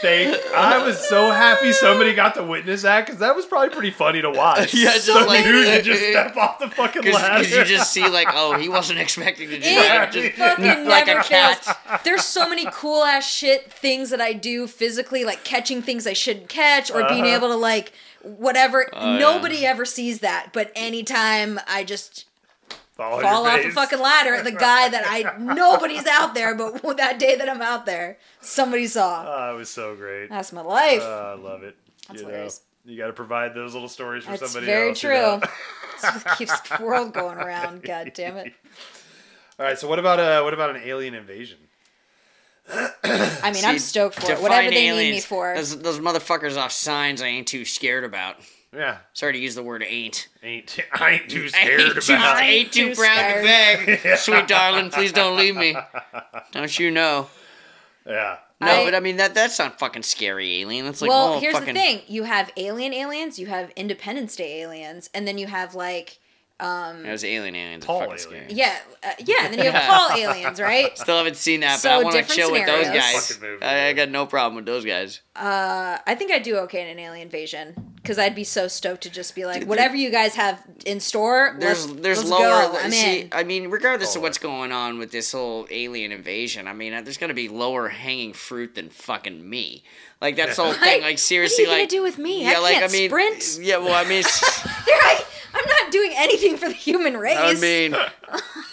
[0.00, 3.90] thank, I was so happy somebody got to witness that because that was probably pretty
[3.90, 4.74] funny to watch.
[4.84, 7.38] Yeah, just Some like- dude would just step off the fucking ladder.
[7.44, 10.12] Because you just see like, oh, he wasn't expecting to do It that.
[10.12, 11.64] Just fucking like never a cat.
[11.64, 12.00] fails.
[12.04, 16.12] There's so many cool ass shit things that I do physically, like catching things I
[16.12, 17.36] shouldn't catch, or being Uh-huh.
[17.36, 18.88] able to like whatever.
[18.92, 19.18] Oh, yeah.
[19.18, 22.26] Nobody ever sees that, but anytime I just
[22.96, 26.82] fall, fall your off a fucking ladder, the guy that I nobody's out there, but
[26.96, 29.24] that day that I'm out there, somebody saw.
[29.26, 30.30] Oh, it was so great.
[30.30, 31.02] That's my life.
[31.02, 31.76] Uh, I love it.
[32.08, 32.48] That's you know,
[32.86, 35.02] you got to provide those little stories for That's somebody very else.
[35.02, 35.18] you true.
[35.18, 35.40] know?
[36.02, 37.82] That's keeps the world going around.
[37.82, 38.52] God damn it.
[39.58, 41.58] All right, so what about uh, what about an alien invasion?
[42.70, 44.40] I mean, I'm stoked for it.
[44.40, 45.54] Whatever they need me for.
[45.54, 48.36] Those, those motherfuckers off signs I ain't too scared about.
[48.74, 50.28] Yeah, Sorry to use the word ain't.
[50.42, 52.36] ain't I ain't too scared ain't too, about.
[52.36, 53.86] I ain't too too proud scared.
[53.86, 54.16] to beg.
[54.18, 55.76] Sweet darling, please don't leave me.
[56.52, 57.28] Don't you know?
[58.06, 60.84] Yeah, No, I- but I mean that that's not fucking scary alien.
[60.84, 64.36] That's like well, oh, here's fucking, the thing: you have alien aliens, you have Independence
[64.36, 66.18] Day aliens, and then you have like,
[66.58, 67.84] That was alien aliens.
[67.84, 68.48] Tall fucking alien.
[68.48, 68.52] scary.
[68.52, 70.96] yeah, uh, yeah, and then you have Paul aliens, right?
[70.96, 73.38] Still haven't seen that, but So I want to different chill with those guys.
[73.40, 75.20] Movie, I, I got no problem with those guys.
[75.36, 79.02] Uh, I think I'd do okay in an alien invasion because I'd be so stoked
[79.02, 82.72] to just be like, whatever you guys have in store, There's let's, there's let's lower.
[82.72, 82.78] Go.
[82.80, 83.28] I'm see, in.
[83.32, 87.00] I mean, regardless of what's going on with this whole alien invasion, I mean, uh,
[87.02, 89.82] there's gonna be lower hanging fruit than fucking me.
[90.20, 91.02] Like that's the whole thing.
[91.02, 92.46] Like seriously, What are you like gonna do with me?
[92.46, 93.58] I can't sprint.
[93.60, 95.24] Yeah, well, I mean, it's- Here I,
[95.54, 97.38] I'm not doing anything for the human race.
[97.38, 97.94] I mean,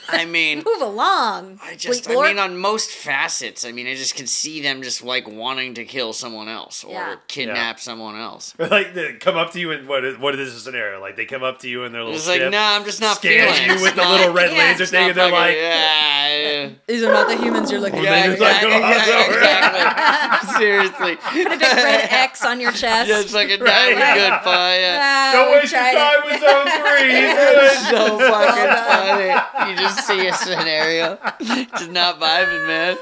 [0.10, 0.64] I mean.
[0.66, 1.60] move along.
[1.64, 4.82] I just, Fleet I mean, on most facets, I mean, I just can see them
[4.82, 7.16] just like wanting to kill someone else or Yeah.
[7.28, 8.54] kidnap someone else.
[8.60, 11.00] like they come up to you and what is what is this scenario?
[11.00, 13.00] Like they come up to you in their little It's like, ship, no, I'm just
[13.02, 15.30] not scan feeling you It's with the little red yeah, laser thing, not and they're
[15.30, 16.70] fucking- like, yeah, yeah.
[16.88, 18.38] These are not the humans you're looking Yeah, then for.
[18.38, 20.58] just like exactly, gloss yeah, exactly.
[20.60, 21.16] Seriously.
[21.16, 23.10] Put a big red X on your chest.
[23.10, 23.96] Yeah, it's like a Right.
[23.96, 24.14] right.
[24.16, 24.80] good fun.
[24.80, 25.00] Yeah.
[25.02, 26.26] Ah, Don't we waste your time it.
[26.26, 27.12] with zone three.
[27.16, 27.98] He's It's good.
[27.98, 29.41] so fucking funny.
[29.68, 32.98] You just see a scenario, just not vibing, man.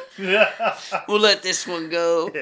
[1.08, 2.32] We'll let this one go.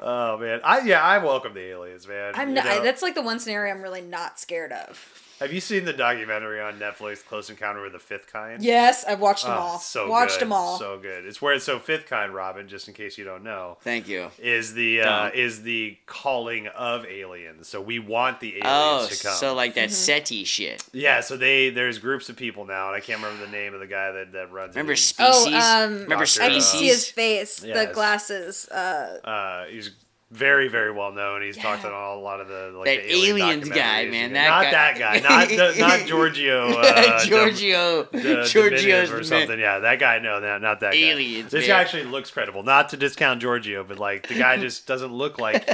[0.00, 2.32] Oh man, I yeah, I welcome the aliens, man.
[2.36, 5.27] I'm You not, know, that's like the one scenario I'm really not scared of.
[5.40, 8.62] Have you seen the documentary on Netflix, Close Encounter with the Fifth Kind?
[8.62, 9.78] Yes, I've watched them Oh, all.
[9.78, 10.78] so watched good, them all.
[10.78, 11.24] So good.
[11.26, 12.68] It's where so Fifth Kind, Robin.
[12.68, 14.30] Just in case you don't know, Thank you.
[14.38, 17.68] is the uh, is the calling of aliens.
[17.68, 19.34] So we want the aliens Oh, to come.
[19.34, 19.80] so like Mm-hmm.
[19.80, 20.84] that SETI shit.
[20.92, 23.80] yeah, so they there's groups of people now, and I can't remember the name of
[23.80, 24.74] the guy that that runs.
[24.74, 24.96] Remember it.
[24.98, 25.46] Species?
[25.54, 28.68] Oh, um, Remember Doctor, I can uh, see his face, the glasses.
[28.68, 29.90] Uh, uh, he's
[30.30, 31.40] very very well known.
[31.42, 31.90] He's talked Yeah.
[31.90, 34.70] on a lot of the like That the alien aliens guy, man, that not guy.
[34.72, 36.68] that guy, not the, not Giorgio.
[36.78, 38.02] Uh, Giorgio.
[38.04, 39.48] Dom- the Giorgio's or something.
[39.48, 39.58] man.
[39.58, 40.18] Yeah, that guy.
[40.18, 41.58] No, no, not that Aliens, guy.
[41.58, 41.76] This man.
[41.76, 42.62] guy actually looks credible.
[42.62, 45.64] Not to discount Giorgio, but like the guy just doesn't look like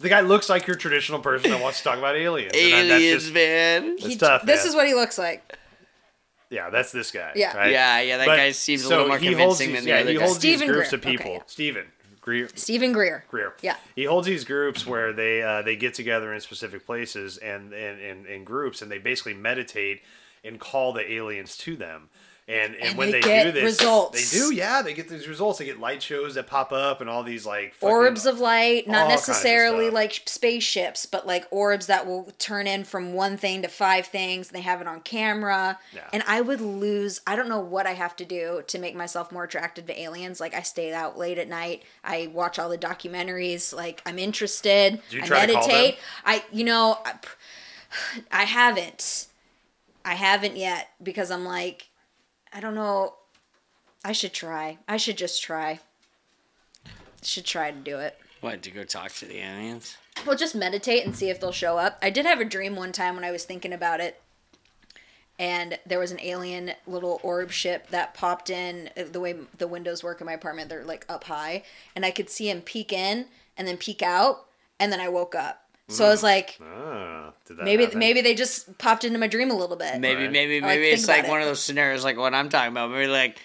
[0.00, 2.52] the guy looks like your traditional person that wants to talk about aliens.
[2.54, 3.84] And that- that's Aliens, just- man.
[3.98, 4.68] It's he- tough, this man.
[4.68, 5.56] is what he looks like.
[6.50, 7.32] yeah, that's this guy.
[7.34, 7.56] Yeah.
[7.56, 7.72] right?
[7.72, 9.90] Yeah, yeah, that But- guy seems a little more he holds convincing these, than the
[9.90, 10.24] yeah, other he guy.
[10.24, 10.98] holds these groups Greer.
[10.98, 11.26] of people.
[11.30, 11.42] Okay, yeah.
[11.46, 11.84] Steven
[12.24, 12.48] Greer.
[12.54, 13.22] Steven Greer.
[13.28, 13.52] Greer.
[13.60, 13.76] Yeah.
[13.94, 18.00] He holds these groups where they uh, they get together in specific places and and
[18.00, 20.00] in, in groups and they basically meditate
[20.42, 22.08] and call the aliens to them.
[22.46, 24.30] And, and, And when they they, do this, results.
[24.30, 25.58] they do, yeah, they get these results.
[25.58, 28.86] They get light shows that pop up and all these like fucking- Orbs of light,
[28.86, 33.62] not of necessarily like spaceships, but like orbs that will turn in from one thing
[33.62, 34.48] to five things.
[34.48, 35.78] And they have it on camera.
[35.94, 36.02] Yeah.
[36.12, 37.22] And I would lose.
[37.26, 40.38] I don't know what I have to do to make myself more attracted to aliens.
[40.38, 41.82] Like I stay out late at night.
[42.04, 43.74] I watch all the documentaries.
[43.74, 45.00] Like I'm interested.
[45.08, 45.98] Do you I try to call meditate.
[46.26, 47.14] I, you know, I,
[48.30, 49.28] I haven't.
[50.04, 51.88] I haven't yet because I'm like,
[52.54, 53.14] I don't know.
[54.04, 54.78] I should try.
[54.86, 55.80] I should just try.
[57.22, 58.16] Should try to do it.
[58.40, 59.96] What, to go talk to the aliens?
[60.26, 61.98] Well, just meditate and see if they'll show up.
[62.00, 64.20] I did have a dream one time when I was thinking about it.
[65.38, 68.90] And there was an alien little orb ship that popped in.
[68.96, 71.64] uh, The way the windows work in my apartment, they're like up high.
[71.96, 73.26] And I could see him peek in
[73.56, 74.46] and then peek out.
[74.78, 75.63] And then I woke up.
[75.88, 77.98] So I was like, Ah, did that maybe happen?
[77.98, 80.00] maybe they just popped into my dream a little bit.
[80.00, 80.32] Maybe, Right.
[80.32, 81.42] maybe, I like maybe it's like about one it.
[81.44, 82.90] of those scenarios like what I'm talking about.
[82.90, 83.38] Maybe like,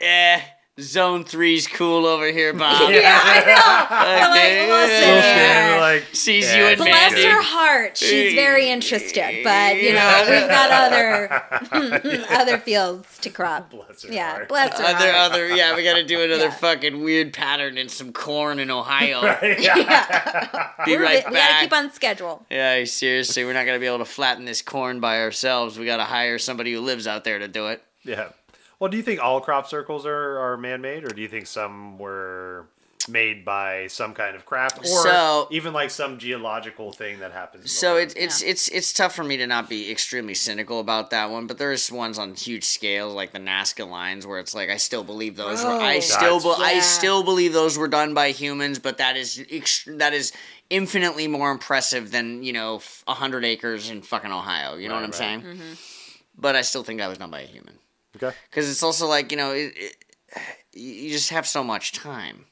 [0.00, 0.40] eh,
[0.80, 2.90] Zone three's cool over here, Bob.
[2.92, 3.96] Yeah, I know.
[3.96, 5.20] I'm Okay, like, listen Little yeah.
[5.22, 5.68] scan, here.
[5.70, 7.24] they're like, Sees yeah, you and Bless Mandy.
[7.28, 7.96] her heart.
[7.96, 13.70] She's very interested, but you know we've got other other fields to crop.
[13.70, 14.48] Bless her yeah, heart.
[14.48, 15.32] bless her Other, heart.
[15.32, 16.50] other, yeah, we gotta do another Yeah.
[16.52, 19.20] fucking weird pattern in some corn in Ohio.
[19.42, 22.46] yeah, Be We're right bi- we gotta keep on schedule.
[22.50, 25.78] Yeah, seriously, we're not gonna be able to flatten this corn by ourselves.
[25.78, 27.82] We gotta hire somebody who lives out there to do it.
[28.04, 28.28] yeah.
[28.80, 31.46] Well, do you think all crop circles are, are man made, or do you think
[31.46, 32.66] some were
[33.08, 37.72] made by some kind of craft, or So- even like some geological thing that happens?
[37.72, 38.12] So land?
[38.12, 41.46] it's it's it's it's tough for me to not be extremely cynical about that one,
[41.46, 45.02] but there's ones on huge scales like the Nazca lines where it's like I still
[45.04, 46.00] believe those were I Oh.
[46.00, 50.12] still be, I still believe those were done by humans, but that is ex- that
[50.12, 50.32] is
[50.70, 54.76] infinitely more impressive than you know f- a hundred acres in fucking Ohio.
[54.76, 55.14] You know Right, what I'm right.
[55.14, 55.40] saying?
[55.42, 55.72] Mm-hmm.
[56.36, 57.78] But I still think that was done by a human
[58.22, 58.36] okay.
[58.50, 59.96] because it's also like you know it, it,
[60.72, 62.46] you just have so much time.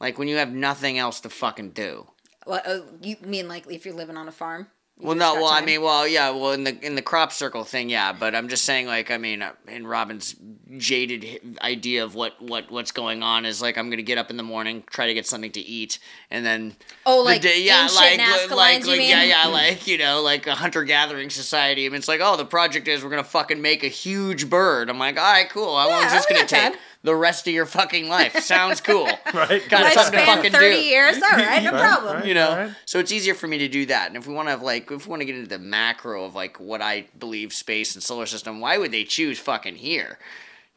[0.00, 2.06] Like when you have nothing else to fucking do.
[2.44, 2.64] What?
[2.66, 4.68] Oh, you mean like if you're living on a farm?
[4.98, 5.34] Well, no.
[5.34, 6.30] Well, I mean, well, yeah.
[6.30, 8.14] Well, in the in the crop circle thing, yeah.
[8.14, 10.34] But I'm just saying, like, I mean, in Robin's
[10.78, 14.38] jaded idea of what what what's going on is like, I'm gonna get up in
[14.38, 15.98] the morning, try to get something to eat,
[16.30, 18.18] and then Oh, the like day- yeah, like
[18.50, 19.10] like, you like mean?
[19.10, 21.84] yeah, yeah, like you know, like a hunter gathering society.
[21.84, 24.88] I mean, it's like, oh, the project is we're gonna fucking make a huge bird.
[24.88, 25.76] I'm like, all right, cool.
[25.76, 26.72] How long is Yeah, this gonna take?
[26.72, 26.80] time.
[27.06, 27.12] Take?
[27.12, 28.36] The rest of your fucking life.
[28.40, 29.08] Sounds cool.
[29.34, 29.68] Right.
[29.68, 30.82] Got something to Lifespan fucking thirty do.
[30.82, 31.16] years.
[31.16, 32.16] All right, no Right, problem.
[32.16, 32.26] right.
[32.26, 32.72] you know Alright.
[32.86, 34.90] so it's easier for me to do that and if we want to have like
[34.90, 38.02] if we want to get into the macro of like what i believe space and
[38.02, 40.18] solar system why would they choose fucking here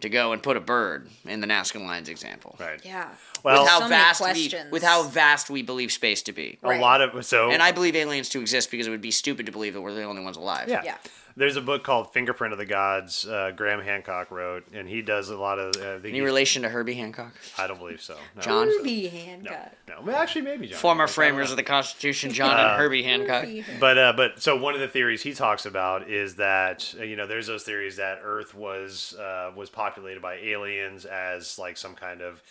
[0.01, 2.80] to go and put a bird in the nazca lines example Right.
[2.84, 3.09] Yeah.
[3.43, 4.21] Well, with how So many vast
[4.65, 6.82] we with how vast we believe space to be a Right.
[6.82, 9.51] lot of so and i believe aliens to exist because it would be stupid to
[9.51, 10.82] believe that we're the only ones alive Yeah.
[10.84, 10.97] Yeah.
[11.40, 13.26] There's a book called Fingerprint of the Gods.
[13.26, 15.74] Uh, Graham Hancock wrote, and he does a lot of.
[15.82, 18.18] Uh, I any relation to herbie hancock I don't believe so.
[18.36, 18.70] No, John?
[18.70, 19.72] So- Herbie No, Hancock.
[19.88, 19.96] no.
[20.04, 20.78] Well, actually, maybe John.
[20.80, 23.46] former Hancock, framers of the constitution john Uh, and herbie hancock
[23.80, 27.16] But uh, but so one of the theories he talks about is that uh, you
[27.16, 31.96] know there's those theories that Earth was uh, was populated by aliens as like some
[31.96, 32.44] kind of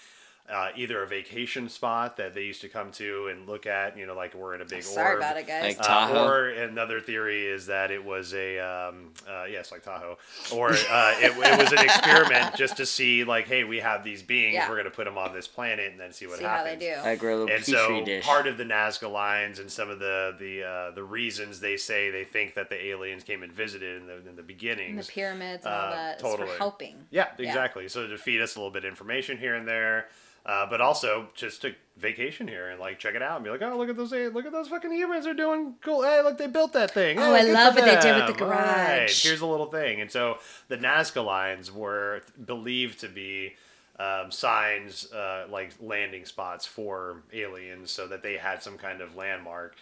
[0.51, 3.97] uh, either a vacation spot that they used to come to and look at.
[3.99, 5.19] You know, like we're in a big Sorry orb.
[5.19, 5.77] about it, guys.
[5.79, 10.17] Like- Uh, or another theory is that it was a um, uh, yes, like Tahoe,
[10.53, 14.23] or uh, it, it was an experiment just to see like, hey, we have these
[14.23, 14.69] beings, Yeah.
[14.69, 16.81] we're going to put them on this planet and then see what See how happens.
[16.81, 17.01] they do.
[17.05, 19.91] i grow a little And petri so dish part of the Nazca lines and some
[19.91, 23.53] of the the uh, the reasons they say they think that the aliens came and
[23.53, 24.43] visited in the in the
[24.83, 26.49] And the pyramids and all Uh, that is totally.
[26.49, 27.07] for helping.
[27.11, 27.89] yeah, exactly.
[27.89, 30.09] So to feed us a little bit of information here and there.
[30.47, 33.61] Uh, but also just to vacation here and like check it out and be like,
[33.61, 36.03] oh look at those look at those fucking humans are doing cool.
[36.03, 37.19] Hey, look they built that thing.
[37.19, 38.49] Oh, Hey, I love what they did with the them.
[38.51, 39.23] Right, garage.
[39.25, 40.01] Here's a little thing.
[40.01, 43.55] And so the Nazca lines were believed to be
[43.99, 49.17] um, signs uh, like landing spots for aliens, so that they had some kind of
[49.17, 49.75] landmark.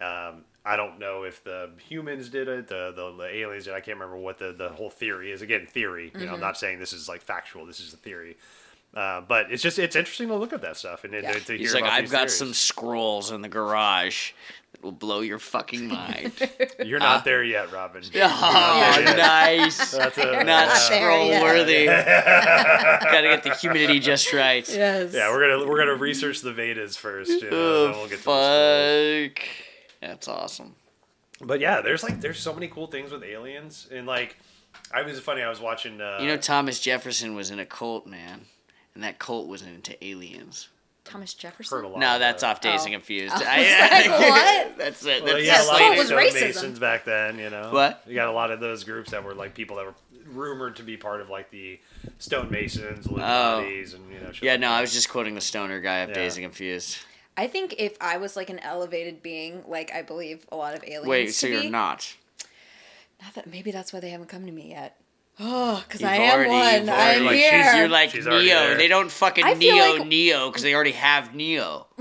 [0.00, 3.74] Um, I don't know if the humans did it, the, the, the aliens did.
[3.74, 5.40] I can't remember what the, the whole theory is.
[5.40, 6.10] Again, theory.
[6.14, 6.34] You know, Mm-hmm.
[6.34, 7.64] I'm not saying this is like factual.
[7.64, 8.36] This is a theory.
[8.94, 11.32] Uh, but it's just it's interesting to look at that stuff and to- Yeah.
[11.34, 12.36] to, to hear he's like about i've these got theories.
[12.36, 14.32] some scrolls in the garage
[14.72, 16.32] that will blow your fucking mind
[16.84, 18.02] You're not there yet, Robin.
[18.04, 19.14] Oh, Yeah.
[19.16, 19.92] nice.
[19.92, 21.86] That's a, Not Not there scroll worthy.
[21.86, 24.66] Gotta get the humidity just right.
[24.68, 25.12] Yes.
[25.14, 27.30] Yeah, we're gonna we're gonna research the Vedas first.
[27.30, 29.48] You know, Oh, we'll get to the fuck.
[30.00, 30.74] That's awesome.
[31.40, 34.36] But yeah, there's like there's so many cool things with aliens and like
[34.92, 35.42] I was funny.
[35.42, 36.00] I was watching.
[36.00, 38.46] Uh, You know, Thomas Jefferson was in a cult, man.
[38.94, 40.68] And that cult was into aliens.
[41.04, 41.78] Thomas Jefferson.
[41.78, 41.98] heard a lot.
[42.00, 42.50] No, that's that.
[42.50, 42.98] off Dazed and Oh.
[42.98, 43.34] Confused.
[43.36, 44.78] I was I- like, what?
[44.78, 45.24] That's it.
[45.24, 46.40] Well, That's you had a lot cult of was stone racism.
[46.40, 47.38] masons back then.
[47.38, 48.02] You know What?
[48.06, 49.94] You got a lot of those groups that were like people that were
[50.26, 51.80] rumored to be part of like the
[52.18, 53.96] stonemasons, Illuminatis, oh.
[53.96, 54.26] and you know.
[54.28, 54.32] Oh.
[54.42, 54.78] Yeah, like no, that.
[54.78, 56.14] I was just quoting the stoner guy of Yeah.
[56.16, 56.98] Dazed and Confused.
[57.36, 60.84] I think if I was like an elevated being, like I believe a lot of
[60.84, 61.06] aliens.
[61.06, 62.14] Wait, so to you're not?
[63.22, 64.99] Not that maybe that's why they haven't come to me yet.
[65.42, 66.80] Oh, because You've I am already- one.
[66.80, 67.50] you've I'm like, here.
[67.50, 68.76] she's- You're like She's Neo.
[68.76, 71.86] They don't fucking I Neo like- Neo because they already have Neo.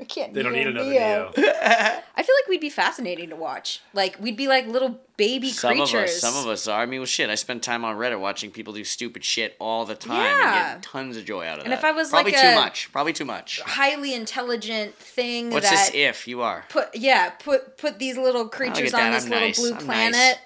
[0.00, 1.32] I can't They don't need another Neo.
[1.36, 1.52] Neo.
[1.62, 3.80] I feel like we'd be fascinating to watch.
[3.92, 5.94] Like we'd be like little baby Some creatures.
[5.94, 6.82] of us, some of us are.
[6.82, 7.30] I mean, well, shit.
[7.30, 10.72] I spend time on Reddit watching people do stupid shit all the time Yeah.
[10.74, 11.64] and get tons of joy out of it.
[11.64, 11.78] And that.
[11.78, 13.60] if I was probably like too a- much, probably too much.
[13.62, 15.94] highly intelligent thing What's that this?
[15.94, 16.64] If you are.
[16.68, 19.06] put yeah put put these little creatures that.
[19.06, 19.58] on this I'm little nice.
[19.58, 20.12] blue I'm planet.
[20.12, 20.36] nice.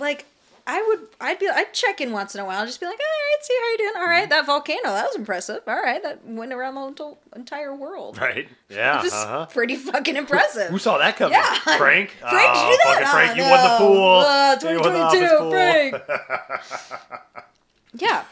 [0.00, 0.26] Like
[0.66, 3.04] I would, I'd be, I'd check in once in a while, just be like, all
[3.04, 3.92] right, see how you doing.
[3.96, 4.30] All right, Mm-hmm.
[4.30, 5.62] that volcano, that was impressive.
[5.66, 8.18] All right, that went around the whole entire world.
[8.18, 8.48] Right?
[8.68, 9.00] Yeah.
[9.00, 9.46] It was Uh huh.
[9.46, 10.68] pretty fucking impressive.
[10.70, 11.32] Who saw that coming?
[11.32, 11.54] Yeah.
[11.76, 12.10] Frank.
[12.20, 13.08] Frank, did oh, you do that?
[13.10, 13.78] Frank, Oh, you won the no.
[13.78, 14.18] pool.
[14.20, 15.50] Uh, You won the office 2022, pool.
[15.50, 17.40] Frank.
[17.94, 18.24] yeah,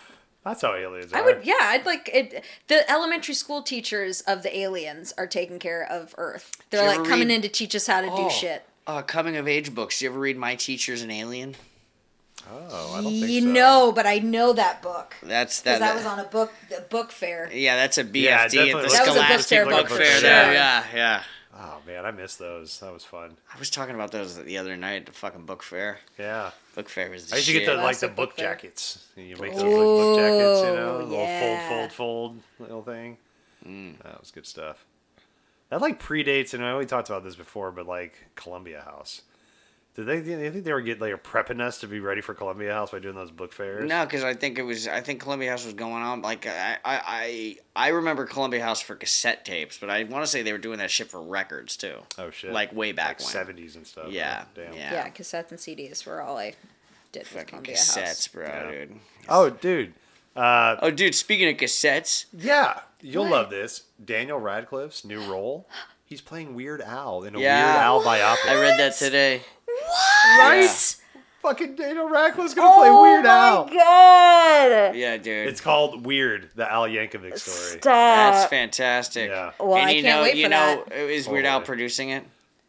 [0.44, 1.18] That's how aliens are.
[1.18, 2.44] I would, yeah, I'd like it.
[2.68, 6.52] The elementary school teachers of the aliens are taking care of Earth.
[6.70, 8.64] They're Did like coming read- in to teach us how to do Oh, shit.
[8.88, 9.98] Uh, coming of age books.
[9.98, 11.54] Do you ever read My Teacher's an Alien?
[12.50, 13.46] Oh, I don't think You so.
[13.48, 15.80] know, but I know that book That's that.
[15.80, 17.50] that was on a book a book fair.
[17.52, 19.88] yeah, that's a BFD Yeah, at definitely the looks That was a book fair Book
[19.88, 20.14] book Fair.
[20.16, 21.22] for There, yeah, yeah.
[21.60, 22.78] Oh man, I miss those.
[22.80, 23.36] That was fun.
[23.54, 25.98] I was talking about those the other night at the fucking book fair.
[26.18, 26.52] Yeah.
[26.74, 29.04] Book fair was the I used to get the like the book book jackets.
[29.16, 31.68] You make those like book jackets, you know, Ooh, little yeah.
[31.68, 33.18] fold, fold, fold little thing.
[33.66, 33.98] Mm.
[34.04, 34.84] That was good stuff.
[35.70, 39.22] That like predates, and I know we talked about this before, but like Columbia House.
[39.94, 40.20] Did they?
[40.20, 42.92] They think they were getting like a prepping us to be ready for Columbia House
[42.92, 43.88] by doing those book fairs?
[43.88, 44.86] No, because I think it was.
[44.86, 46.22] I think Columbia House was going on.
[46.22, 50.30] Like I, I, I, I remember Columbia House for cassette tapes, but I want to
[50.30, 51.96] say they were doing that shit for records too.
[52.16, 52.52] Oh shit!
[52.52, 53.28] Like way back like when.
[53.28, 54.06] seventies and stuff.
[54.10, 54.72] Yeah, Damn.
[54.72, 54.92] yeah.
[54.92, 56.54] Yeah, cassettes and CDs were all I
[57.10, 58.28] did with Fucking Columbia cassettes, House.
[58.28, 58.70] bro, Yeah.
[58.70, 58.94] dude.
[59.28, 59.94] Oh, dude.
[60.36, 61.14] Uh, Oh, dude.
[61.16, 63.30] Speaking of cassettes, yeah, you'll What?
[63.32, 63.84] love this.
[64.04, 65.68] Daniel Radcliffe's new role.
[66.04, 67.64] He's playing Weird Al in a Yeah.
[67.72, 68.48] Weird Al biopic.
[68.48, 69.42] I read that today.
[69.66, 70.56] What?
[70.56, 70.68] Yeah.
[71.42, 73.58] Fucking Daniel Radcliffe's gonna play oh Weird Al.
[73.58, 74.96] Oh god!
[74.96, 75.46] Yeah, dude.
[75.48, 77.80] It's called Weird, the Al Yankovic story.
[77.80, 79.30] That's fantastic.
[79.30, 79.52] Yeah.
[79.60, 80.98] Well, and I you can't know, wait you for know, that.
[80.98, 81.66] is Weird Al Totally.
[81.66, 82.24] producing it?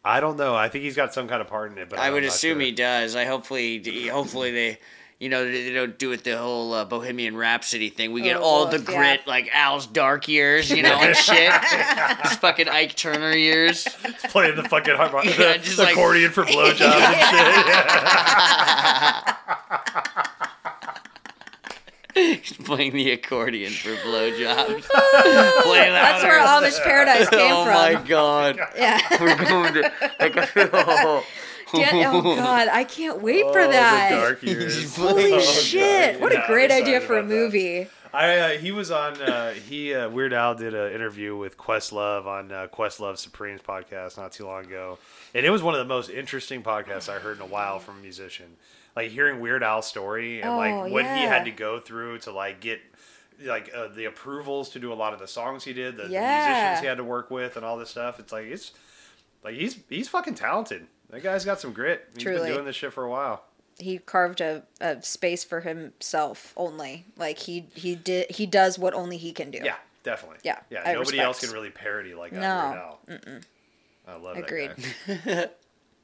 [0.05, 0.55] I don't know.
[0.55, 2.29] I think he's got some kind of part in it, but I I'm would not
[2.31, 2.61] assume sure.
[2.67, 3.15] he does.
[3.15, 4.77] I hopefully, hopefully they,
[5.19, 8.13] you know, they don't do it the whole uh, Bohemian Rhapsody thing.
[8.13, 9.29] We get Oh, all the woof, grit, yeah.
[9.29, 11.51] like Al's dark years, you know, and shit.
[12.23, 13.83] His fucking Ike Turner years.
[13.83, 17.19] He's playing the fucking harp- Yeah, the, just the like- accordion for blowjobs and
[22.15, 22.15] shit.
[22.15, 24.83] He's playing the accordion for blowjobs.
[25.63, 26.65] Play That's where louder.
[26.67, 27.75] Amish Paradise came oh from.
[27.75, 28.59] Oh my god.
[28.75, 28.99] Yeah.
[29.21, 29.81] We're going to
[30.19, 30.33] like
[30.73, 31.23] oh,
[31.73, 34.09] Dan- oh god, I can't wait for Oh, the that.
[34.11, 34.95] dark years.
[34.95, 36.13] Holy Oh, shit!
[36.13, 36.21] God.
[36.21, 37.35] What Yeah, a I'm great idea for a about that.
[37.35, 37.87] movie.
[38.11, 42.25] I uh, he was on uh, he uh, Weird Al did an interview with Questlove
[42.25, 44.97] on uh, Questlove Supreme's podcast not too long ago,
[45.35, 47.99] and it was one of the most interesting podcasts I heard in a while from
[47.99, 48.57] a musician.
[48.95, 52.31] Like hearing Weird Al's story and Oh, like what he had to go through to
[52.31, 52.81] like get
[53.45, 56.09] like uh, the approvals to do a lot of the songs he did, the, the
[56.09, 58.19] musicians he had to work with, and all this stuff.
[58.19, 58.71] It's like it's
[59.43, 60.87] like he's he's fucking talented.
[61.09, 62.07] That guy's got some grit.
[62.13, 62.41] He's Truly.
[62.45, 63.43] been doing this shit for a while.
[63.79, 67.05] He carved a, a space for himself only.
[67.17, 69.59] Like he he did he does what only he can do.
[69.63, 70.39] Yeah, definitely.
[70.43, 70.83] Yeah, yeah.
[70.85, 72.41] I nobody else can really parody like that.
[72.41, 72.97] No.
[73.07, 74.13] Weird Al.
[74.13, 74.71] I love Agreed.
[75.07, 75.55] that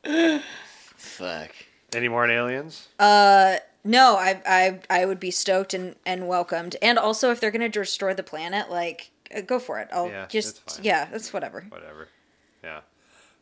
[0.03, 0.41] guy.
[0.97, 1.51] fuck.
[1.93, 2.88] Any more on aliens?
[2.99, 6.76] Uh no, I I I would be stoked and and welcomed.
[6.82, 9.89] And also if they're going to destroy the planet, like uh, go for it.
[9.91, 10.86] I'll Yeah, just that's fine.
[10.86, 11.66] yeah, that's whatever.
[11.70, 12.08] Whatever.
[12.64, 12.80] Yeah.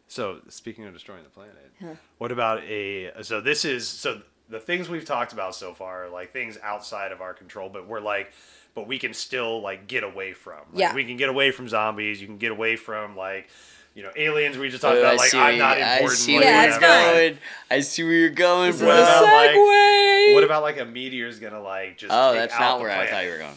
[0.07, 3.11] So speaking of destroying the planet, what about a?
[3.23, 7.11] So this is so the things we've talked about so far are like things outside
[7.11, 8.31] of our control, but we're like,
[8.75, 10.59] but we can still like get away from.
[10.71, 10.93] Like, Yeah.
[10.93, 12.21] We can get away from zombies.
[12.21, 13.49] You can get away from like.
[13.95, 14.57] You know, aliens.
[14.57, 16.17] We just talked Oh, about I like see I'm you- not I important.
[16.19, 17.13] see like, where Yeah, you're it's whatever.
[17.13, 17.37] going.
[17.69, 18.87] I see where you're going, This bro.
[18.87, 22.11] What is a about, like- What about like a meteor's gonna like just?
[22.11, 23.11] Oh, that's out not the where I planet?
[23.11, 23.55] thought you were going.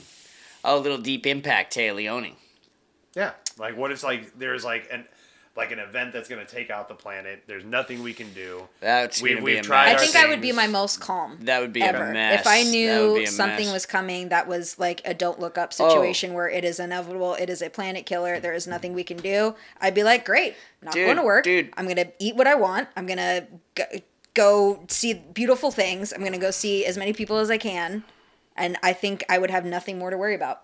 [0.62, 2.34] Oh, little deep impact, Téa Leoni.
[3.14, 3.30] Yeah.
[3.56, 5.06] Like, what if like there's like an
[5.56, 7.42] like an event that's gonna take out the planet?
[7.46, 8.68] There's nothing we can do.
[8.80, 10.12] That's we, we've be a tried I our mess.
[10.12, 11.38] think I would be my most calm.
[11.42, 12.04] That would be ever.
[12.04, 12.40] a mess.
[12.40, 13.72] If I knew something mess.
[13.72, 15.88] was coming that was like a don't look up Oh.
[15.88, 19.16] situation where it is inevitable, it is a planet killer, there is nothing we can
[19.16, 21.44] do, I'd be like, great, not Dude, going to work.
[21.44, 21.70] dude.
[21.76, 22.88] I'm going to eat what I want.
[22.96, 23.84] I'm going to go,
[24.34, 26.12] go see beautiful things.
[26.12, 28.04] I'm going to go see as many people as I can.
[28.56, 30.62] And I think I would have nothing more to worry about.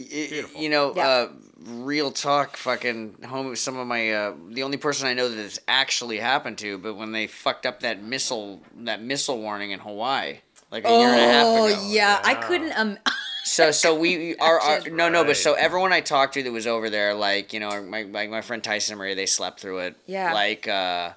[0.00, 1.08] Y- You know, Yeah.
[1.08, 1.28] uh,
[1.66, 3.54] real talk, fucking home.
[3.56, 6.94] Some of my, uh, the only person I know that this actually happened to, but
[6.94, 10.38] when they fucked up that missile, that missile warning in Hawaii,
[10.70, 11.82] like a year and a half Oh, ago.
[11.88, 12.20] yeah.
[12.24, 12.72] I couldn't.
[12.78, 12.98] Um,
[13.42, 16.52] So, so we are, are Just- no, no, but so everyone I talked to that
[16.52, 19.60] was over there, like you know, my my, my friend Tyson and Maria, they slept
[19.60, 19.96] through it.
[20.06, 20.34] Yeah.
[20.34, 21.12] Like, uh,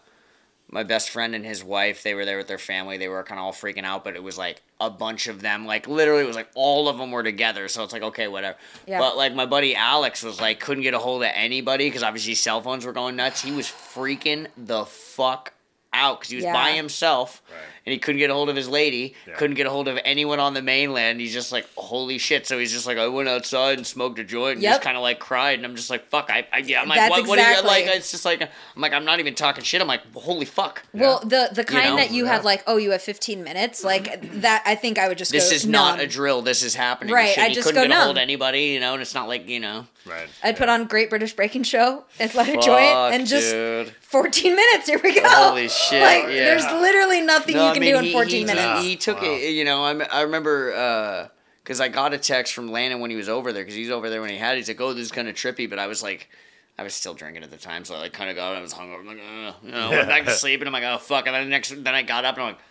[0.74, 2.98] my best friend and his wife, they were there with their family.
[2.98, 5.66] They were kind of all freaking out, but it was like a bunch of them.
[5.68, 7.68] Like literally, it was like all of them were together.
[7.68, 8.58] So it's like okay, whatever.
[8.88, 9.00] Yeah.
[9.00, 12.34] But like my buddy Alex was like couldn't get a hold of anybody because obviously
[12.34, 13.42] cell phones were going nuts.
[13.42, 15.54] He was freaking the fuck
[15.94, 16.54] out because he was Yeah.
[16.54, 17.60] by himself Right.
[17.86, 19.16] and he couldn't get a hold of his lady.
[19.28, 19.36] Yeah.
[19.36, 21.20] Couldn't get a hold of anyone on the mainland.
[21.22, 22.48] He's just like holy shit.
[22.48, 24.72] So he's just like I went outside and smoked a joint and Yep.
[24.74, 25.60] just kind of like cried.
[25.60, 26.30] And I'm just like fuck.
[26.30, 26.82] I, I yeah.
[26.82, 27.86] I'm like That's what, what are you exactly- like?
[27.96, 29.82] It's just like I'm like I'm not even talking shit.
[29.82, 30.84] I'm like holy fuck.
[30.94, 31.96] well, the the kind know?
[31.98, 32.32] that you Yeah.
[32.34, 34.64] have, like, oh, you have 15 minutes, like that.
[34.66, 35.32] I think I would just.
[35.32, 36.41] This go is not a drill.
[36.41, 37.14] This is happening.
[37.14, 38.22] Right, I just couldn't go get a hold of numb.
[38.24, 39.86] anybody, you know, and it's not like you know.
[40.06, 40.28] Right.
[40.44, 43.94] I'd put on Great British Breaking Show and light a Fuck, joint and just dude.
[44.02, 44.88] 14 minutes.
[44.88, 45.22] Here we go.
[45.28, 46.46] Holy shit, Like, yeah.
[46.46, 48.82] there's literally nothing No, you I can mean, do in he- 14 he, minutes.
[48.82, 49.28] He, he took Wow.
[49.32, 49.50] it.
[49.52, 51.30] You know, I, I remember
[51.64, 54.10] because I got a text from Landon when he was over there because he's over
[54.10, 54.54] there when he had.
[54.56, 54.58] it.
[54.58, 56.30] He's like, "Oh, this is kind of trippy," but I was like.
[56.76, 58.54] I was still drinking at the time, so I like kind of got.
[58.54, 58.58] It.
[58.58, 59.02] I was hungover.
[59.02, 59.54] I'm like, Ugh.
[59.64, 61.28] you know, went back to sleep, and I'm like, oh fuck.
[61.28, 62.62] And then next, then I got up, and I'm like,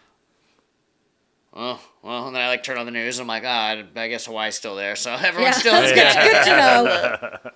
[1.55, 2.27] oh well.
[2.27, 4.57] And then I like turned on the news, and I'm like, ah, I guess Hawaii's
[4.57, 5.73] still there, so everyone's Yeah, still.
[5.81, 6.51] that's good, good to
[7.45, 7.51] know.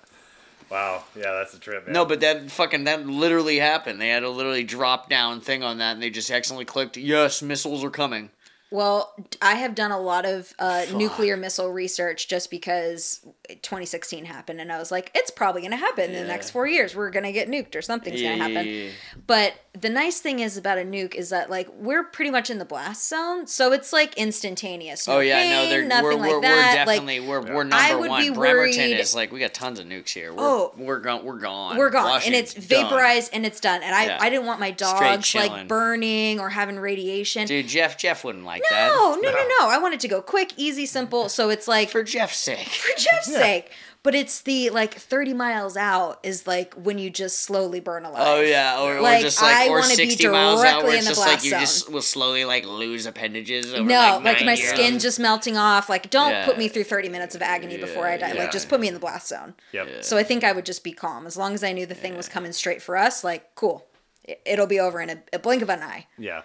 [0.69, 1.03] Wow.
[1.15, 1.93] Yeah, that's a trip, man.
[1.93, 4.01] No, but that fucking that literally happened.
[4.01, 7.41] They had a literally drop down thing on that, and they just accidentally clicked, "Yes,
[7.41, 8.29] missiles are coming."
[8.69, 13.25] Well, I have done a lot of uh, nuclear missile research just because
[13.61, 16.67] 2016 happened, and I was like, it's probably going to happen in the next four
[16.67, 16.95] years.
[16.95, 18.89] We're going to get nuked, or something's going to happen.
[19.25, 22.57] But the nice thing is about a nuke is that like we're pretty much in
[22.57, 25.07] the blast zone, so it's like instantaneous.
[25.07, 26.51] No Oh yeah, no, they're nothing we're, like we're, that.
[26.51, 28.21] we're like, definitely we're we're I would one.
[28.21, 30.33] be Bremerton worried- is like we got tons of nukes here.
[30.33, 30.73] We're, Oh.
[30.77, 31.23] we're gone.
[31.23, 31.77] We're gone.
[31.77, 32.83] we're gone and Washington's it's done.
[32.85, 34.17] vaporized and it's done and i Yeah.
[34.19, 38.56] i didn't want my dogs like burning or having radiation Dude, Jeff Jeff wouldn't like
[38.71, 39.19] no that.
[39.21, 42.03] no no no i want it to go quick easy simple so it's like For
[42.03, 42.67] Jeff's sake.
[42.67, 43.71] for jeff's sake
[44.03, 48.23] but it's the like 30 miles out is like when you just slowly burn alive
[48.25, 50.83] Oh yeah, or, Like, or just like I or wanna be sixty miles out, directly
[50.87, 51.59] where in it's the just like blast you zone.
[51.59, 53.73] just will slowly like lose appendages.
[53.73, 54.69] Over, no, like, like, nine my years.
[54.69, 55.89] skin just melting off.
[55.89, 56.45] Like, don't Yeah.
[56.45, 58.29] put me through 30 minutes of agony before I die.
[58.33, 58.43] Yeah.
[58.43, 59.55] Like, just put me in the blast zone.
[59.73, 60.05] Yep.
[60.05, 61.25] So I think I would just be calm.
[61.27, 63.85] As long as I knew the thing was coming straight for us, like, cool.
[64.23, 66.07] It- It'll be over in a, a blink of an eye.
[66.17, 66.43] Yeah.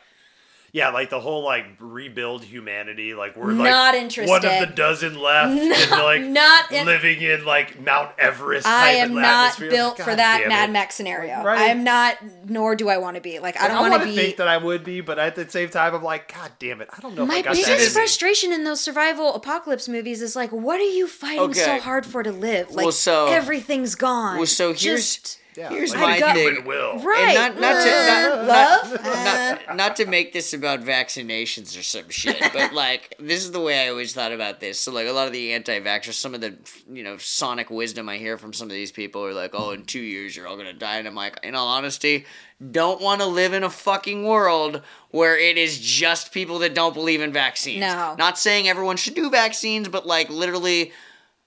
[0.75, 4.31] Yeah, like the whole like rebuild humanity, like we're Not interested.
[4.31, 8.67] one of the dozen left, and like not in- living in like Mount Everest.
[8.67, 9.71] I am not atmosphere.
[9.71, 10.73] built God for that Mad.
[10.73, 11.43] Max scenario.
[11.43, 11.59] Right.
[11.59, 12.17] I am not,
[12.49, 13.39] nor do I want to be.
[13.39, 14.19] Like, I don't want want to to be.
[14.19, 16.89] think that I would be, but at the same time, I'm like, God damn it,
[16.97, 17.27] I don't know.
[17.27, 20.81] My if I got biggest in frustration in those survival apocalypse movies is like, what
[20.81, 22.71] are you fighting so hard for to live?
[22.71, 24.39] Like, Well, so- everything's gone.
[24.39, 26.65] Well, so here's Just- Yeah, here's like my got- thing.
[26.65, 26.99] will.
[27.01, 27.37] right.
[27.37, 28.07] And not not to Uh,
[28.47, 29.05] not, love.
[29.05, 33.53] not, Uh, not to make this about vaccinations or some shit, but like this is
[33.53, 34.81] the way I always thought about this.
[34.81, 36.57] So like a lot of the anti-vaxxers, some of the
[36.91, 39.85] you know sonic wisdom I hear from some of these people are like, oh, in
[39.85, 42.25] two years you're all gonna die, and I'm like, in all honesty,
[42.71, 46.95] don't want to live in a fucking world where it is just people that don't
[46.95, 47.81] believe in vaccines.
[47.81, 48.15] No.
[48.19, 50.93] not saying everyone should do vaccines, but like literally.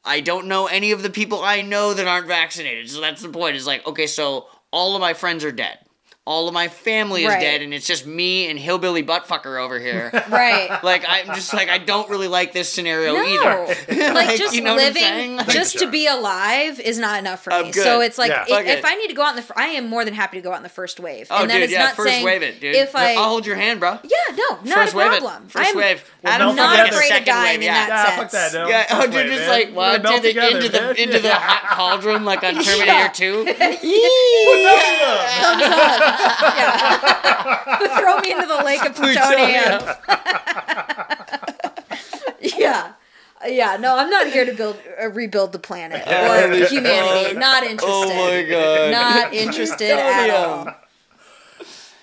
[0.05, 2.89] I don't know any of the people I know that aren't vaccinated.
[2.89, 3.55] So that's the point.
[3.55, 5.79] Is like, okay, so all of my friends are dead
[6.27, 7.39] all of my family is right.
[7.39, 10.11] dead and it's just me and hillbilly buttfucker over here.
[10.29, 10.71] right.
[10.85, 13.23] Like I'm just like I don't really like this scenario no.
[13.23, 13.75] either.
[13.89, 17.63] like, like, just you know living just to be alive is not enough for oh,
[17.63, 17.71] me.
[17.71, 18.45] So it's like yeah.
[18.47, 20.37] if, if, I need to go out in the fr- I am more than happy
[20.37, 21.27] to go out in the first wave.
[21.31, 22.75] Oh, and dude, yeah, not first saying wave it, dude.
[22.75, 23.99] If I I'll hold your hand, bro.
[24.03, 25.43] Yeah, no, not first a problem.
[25.43, 26.13] Wave first I'm, wave.
[26.23, 29.07] Well, I'm not afraid of dying in that that yeah, fuck That, no, yeah, oh
[29.07, 33.09] dude, just like well, into the into the into the hot cauldron like on Terminator
[33.13, 33.45] 2
[36.19, 37.99] yeah.
[37.99, 39.81] Throw me into the lake of plutonium.
[42.59, 42.93] yeah.
[43.47, 47.37] Yeah, no, I'm not here to build uh, rebuild the planet or humanity.
[47.37, 47.87] Not interested.
[47.87, 48.91] Oh my god.
[48.91, 50.73] Not interested at all.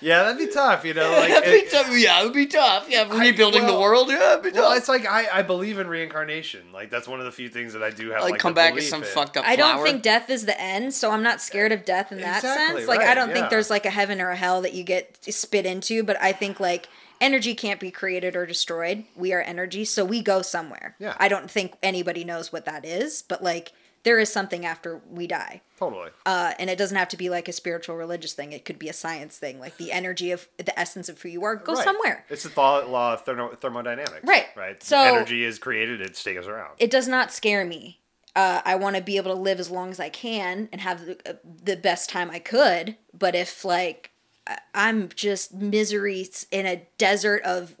[0.03, 0.07] Plutonium.
[0.19, 1.11] Yeah, that'd be tough, you know.
[1.23, 1.87] Like, That'd it- be tough.
[1.97, 2.87] Yeah, it would be tough.
[2.89, 4.09] Yeah, rebuilding the well- world.
[4.09, 6.71] Yeah, it'd be well, it's like I, I believe in reincarnation.
[6.73, 8.21] Like that's one of the few things that I do have.
[8.23, 9.07] like, Like, come back as some in.
[9.09, 12.11] fucked up I don't think death is the end, so I'm not scared of death
[12.11, 12.87] in that Exactly, sense.
[12.87, 13.33] Like I don't yeah.
[13.35, 16.31] think there's like a heaven or a hell that you get spit into, but I
[16.33, 16.87] think like
[17.21, 19.05] energy can't be created or destroyed.
[19.15, 20.95] We are energy, so we go somewhere.
[20.99, 21.15] Yeah.
[21.17, 23.71] I don't think anybody knows what that is, but like
[24.03, 25.61] there is something after we die.
[25.89, 26.09] Totally.
[26.25, 28.51] Uh, and it doesn't have to be like a spiritual religious thing.
[28.53, 29.59] It could be a science thing.
[29.59, 31.83] Like the energy of the essence of who you are go Right.
[31.83, 32.25] somewhere.
[32.29, 34.23] It's the law of thermo- thermodynamics.
[34.23, 34.47] Right.
[34.55, 34.81] Right.
[34.83, 36.75] So- energy is created; it stays around.
[36.77, 37.99] it does not scare me.
[38.35, 41.05] Uh, I want to be able to live as long as I can and have
[41.05, 42.97] the, uh, the best time I could.
[43.13, 44.09] But if like
[44.47, 47.75] I- I'm just misery in a desert of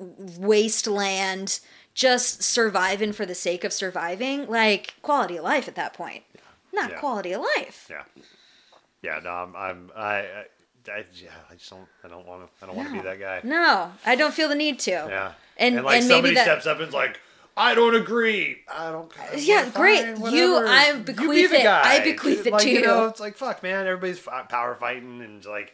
[0.53, 1.59] wasteland,
[1.93, 6.23] just surviving for the sake of surviving, like quality of life at that point,
[6.73, 6.97] not Yeah.
[6.99, 7.87] quality of life.
[7.89, 8.03] yeah.
[9.01, 9.19] Yeah.
[9.23, 9.55] No, I'm.
[9.55, 10.15] I'm I.
[10.19, 10.45] I
[10.85, 11.87] I, yeah, I just don't.
[12.03, 12.49] I don't want to.
[12.61, 13.39] I don't want to be that guy.
[13.45, 14.91] No, I don't feel the need to.
[14.91, 15.31] Yeah.
[15.55, 17.21] And- like and maybe somebody that- steps up and's like,
[17.55, 18.63] "I don't agree.
[18.69, 19.71] I don't." Care Yeah, fine,
[20.15, 20.33] great.
[20.33, 20.57] You-.
[20.57, 21.61] I You be bequeath it.
[21.61, 22.81] I guy." bequeath it like, to you.
[22.81, 23.87] Know, it's like fuck, man.
[23.87, 24.19] Everybody's
[24.49, 25.71] power fighting and like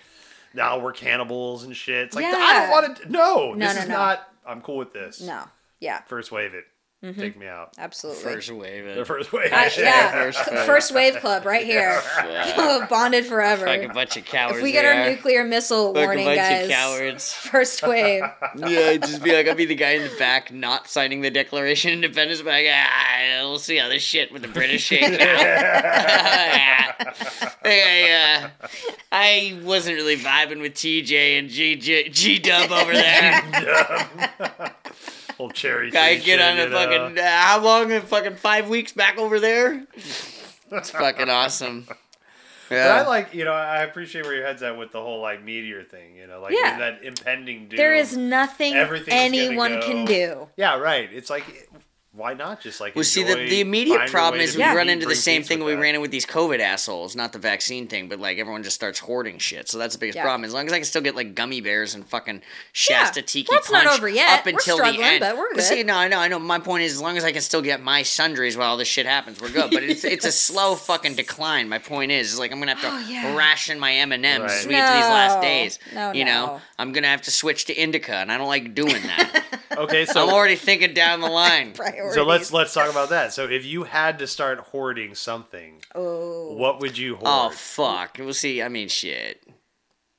[0.54, 2.06] now we're cannibals and shit.
[2.08, 3.12] It's like I don't want to.
[3.12, 3.96] No, No, this no, is no.
[3.96, 4.32] not.
[4.46, 5.22] I'm cool with this.
[5.22, 5.44] No.
[5.80, 6.02] Yeah.
[6.04, 6.66] First wave it.
[7.02, 7.72] Take me out.
[7.78, 8.22] Absolutely.
[8.24, 8.94] First wave.
[8.94, 9.54] The first wave.
[9.54, 10.12] I- yeah.
[10.32, 11.14] First First, wave.
[11.14, 11.98] wave club right here.
[12.18, 12.88] Yeah.
[12.90, 13.66] Bonded forever.
[13.66, 14.58] Like a bunch of cowards.
[14.58, 15.10] if we get our are.
[15.10, 16.66] nuclear missile Like warning, a bunch guys.
[16.66, 17.32] of cowards.
[17.34, 18.24] First wave.
[18.58, 21.92] Yeah, just be like, I'd be the guy in the back not signing the Declaration
[21.92, 25.18] of Independence, but like, ah, we'll see how this shit with the British shakes out.
[27.64, 28.68] I, uh,
[29.12, 33.42] I wasn't really vibing with TJ and G G Dub over there.
[35.40, 35.90] Old cherry.
[35.90, 37.92] Guy tree get shit, on a fucking uh, how long?
[37.92, 39.86] Uh, fucking five weeks back over there.
[40.72, 41.88] It's fucking awesome.
[42.70, 43.02] But Yeah.
[43.04, 45.84] I like, you know, I appreciate where your head's at with the whole like meteor
[45.84, 46.16] thing.
[46.16, 46.78] You know, like Yeah.
[46.78, 47.78] that impending doom.
[47.78, 50.50] There is nothing Everything's gonna anyone can do.
[50.56, 51.10] Yeah, right.
[51.12, 51.68] It's like,
[52.12, 52.96] why not just like?
[52.96, 54.74] Well, see, the, the immediate problem is we Yeah.
[54.74, 55.78] run into the same thing we that.
[55.80, 58.98] ran into with these COVID assholes, not the vaccine thing, but like everyone just starts
[59.00, 59.70] hoarding shit.
[59.70, 60.24] So that's the biggest Yeah.
[60.24, 60.44] problem.
[60.46, 62.42] As long as I can still get like gummy bears and fucking
[62.74, 63.26] Shasta Yeah.
[63.28, 64.40] Tiki Well, it's not Punch over yet.
[64.40, 65.20] up We're until struggling, the end.
[65.22, 66.40] but we're Well, see, no, I know, I know.
[66.40, 68.88] My point is, as long as I can still get my sundries while all this
[68.88, 69.70] shit happens, we're good.
[69.72, 71.70] But it's it's a slow fucking decline.
[71.70, 73.36] My point is, is like I'm gonna have to Oh, yeah.
[73.36, 74.68] ration my M and M's as Right.
[74.68, 75.80] we get to these last days.
[75.94, 76.60] No, you know.
[76.80, 79.44] I'm gonna have to switch to indica, and I don't like doing that.
[79.78, 81.74] Okay, so I'm already thinking down the line.
[82.00, 82.16] Priorities.
[82.16, 83.34] so let's let's talk about that.
[83.34, 87.26] So if you had to start hoarding something, Oh, what would you hoard?
[87.28, 88.18] Oh fuck!
[88.20, 88.62] We'll see.
[88.62, 89.44] I mean, shit.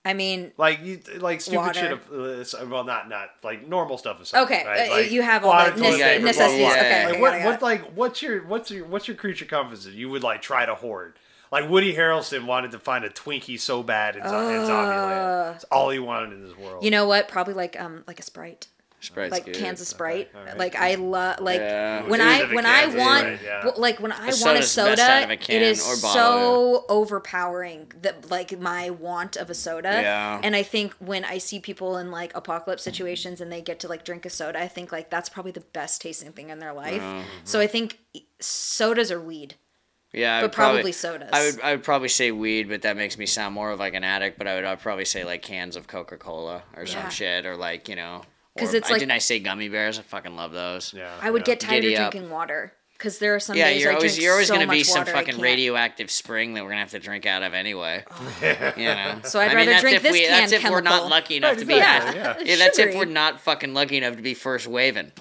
[0.03, 1.78] I mean, Like you, like stupid Water.
[1.78, 1.93] shit.
[1.93, 4.18] Of, uh, well, not not like normal stuff.
[4.20, 4.91] Aside, Okay, right?
[4.91, 6.59] uh, Like, you have all water, the toilet nece- paper, blah, blah, necessities.
[6.66, 6.70] blah.
[6.72, 9.93] Okay, Like, okay, what, what like what's your what's your what's your creature comforts that
[9.93, 11.18] you would like try to hoard?
[11.53, 15.57] Like Woody Harrelson wanted to find a Twinkie so bad in, Zo- in Zombieland.
[15.57, 16.83] It's all he wanted in this world.
[16.83, 17.28] you know what?
[17.28, 18.68] Probably like um like a sprite.
[19.01, 19.55] Sprite's like good.
[19.55, 20.30] cans of Sprite.
[20.36, 20.59] alright.
[20.59, 22.03] Like I love like Yeah.
[22.07, 23.64] when I if it when I want Sprite, yeah.
[23.64, 26.84] well, like when I want a soda's the best soda, a can it is so
[26.88, 29.88] overpowering that like my want of a soda.
[30.03, 30.40] Yeah.
[30.42, 33.88] And I think when I see people in like apocalypse situations and they get to
[33.88, 36.72] like drink a soda, I think like that's probably the best tasting thing in their
[36.72, 37.03] life.
[37.03, 37.22] Uh-huh.
[37.44, 37.98] So I think
[38.38, 39.55] sodas are weed.
[40.12, 41.30] Yeah, I But would probably, probably sodas.
[41.32, 43.94] I would I would probably say weed, but that makes me sound more of like
[43.94, 44.38] an addict.
[44.38, 47.03] But I would I'd probably say like cans of Coca Cola or Yeah.
[47.03, 48.22] some shit, or like you know,
[48.61, 49.98] 'Cause it's I, like- didn't I say gummy bears?
[49.98, 50.92] I fucking love those.
[50.96, 51.46] yeah, I would yeah.
[51.46, 52.12] get tired Giddy of up.
[52.12, 54.54] drinking water because there are some Yeah, days you're I always drink you're always so
[54.54, 57.54] gonna be some water, fucking radioactive spring that we're gonna have to drink out of
[57.54, 58.04] anyway.
[58.11, 58.32] Oh.
[58.76, 59.20] You know.
[59.24, 61.36] So I'd I mean, rather drink if this we, That's canned if we're not lucky
[61.36, 61.74] enough Right, to be.
[61.74, 62.14] Yeah.
[62.14, 62.36] yeah.
[62.44, 65.12] Yeah, that's if we're not fucking lucky enough to be first waving.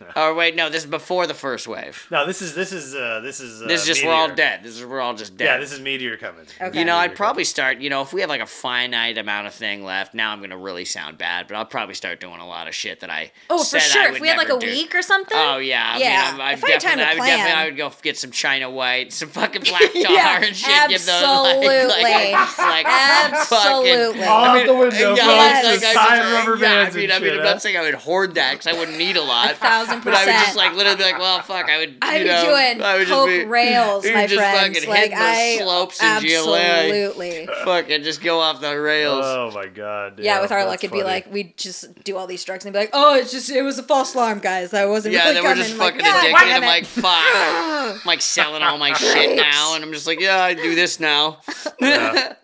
[0.16, 2.06] Oh wait, no, this is before the first wave.
[2.10, 4.62] No, this is this is uh, this is uh, This is just we're all dead.
[4.62, 5.44] This is we're all just dead.
[5.44, 6.46] Yeah, this is meteor coming.
[6.60, 6.78] Okay.
[6.78, 7.78] You know, Meteor I'd probably start.
[7.78, 10.56] You know, if we have like a finite amount of thing left, now I'm gonna
[10.58, 13.32] really sound bad, but I'll probably start doing a lot of shit that I.
[13.50, 14.14] Oh, for said I sure.
[14.14, 14.66] If we had like a do.
[14.66, 15.36] week or something.
[15.38, 16.08] Oh yeah, I Yeah.
[16.32, 17.52] Mean, I'm, I'm If I had time definitely, to I would definitely.
[17.62, 20.88] I would go get some China White, some fucking black tar Yeah, and shit.
[20.90, 21.86] Give those like, absolutely.
[21.88, 24.20] like, like Absolutely.
[24.22, 25.64] Fucking, All I out mean, the window, yeah, Yes.
[25.82, 27.76] like, I Sign just- rubber yeah, bands I mean, I mean, shit, I'm not saying
[27.76, 29.56] I would hoard that because I wouldn't need a lot.
[29.88, 31.96] Thousand But I would just like literally be like, well, fuck, I would.
[32.02, 34.76] I'd you be know, doing I would just coke be- rails, you my just friends.
[34.78, 36.58] fucking Like hitting the I slopes in GLA.
[36.58, 37.48] absolutely.
[37.64, 39.24] Fucking just go off the rails.
[39.24, 40.18] Oh my god.
[40.20, 42.78] Yeah, with our luck, it'd be like we'd just do all these drugs and be
[42.78, 44.72] like, "Oh, it's just it was a false alarm, guys.
[44.74, 46.38] I wasn't yeah, really then we're just I'm like, fucking addicted.
[46.46, 47.04] damn I'm like, fuck.
[47.14, 51.00] I'm like selling all my shit now, and I'm just like, yeah, I do this
[51.00, 51.40] now.
[51.80, 52.34] Yeah.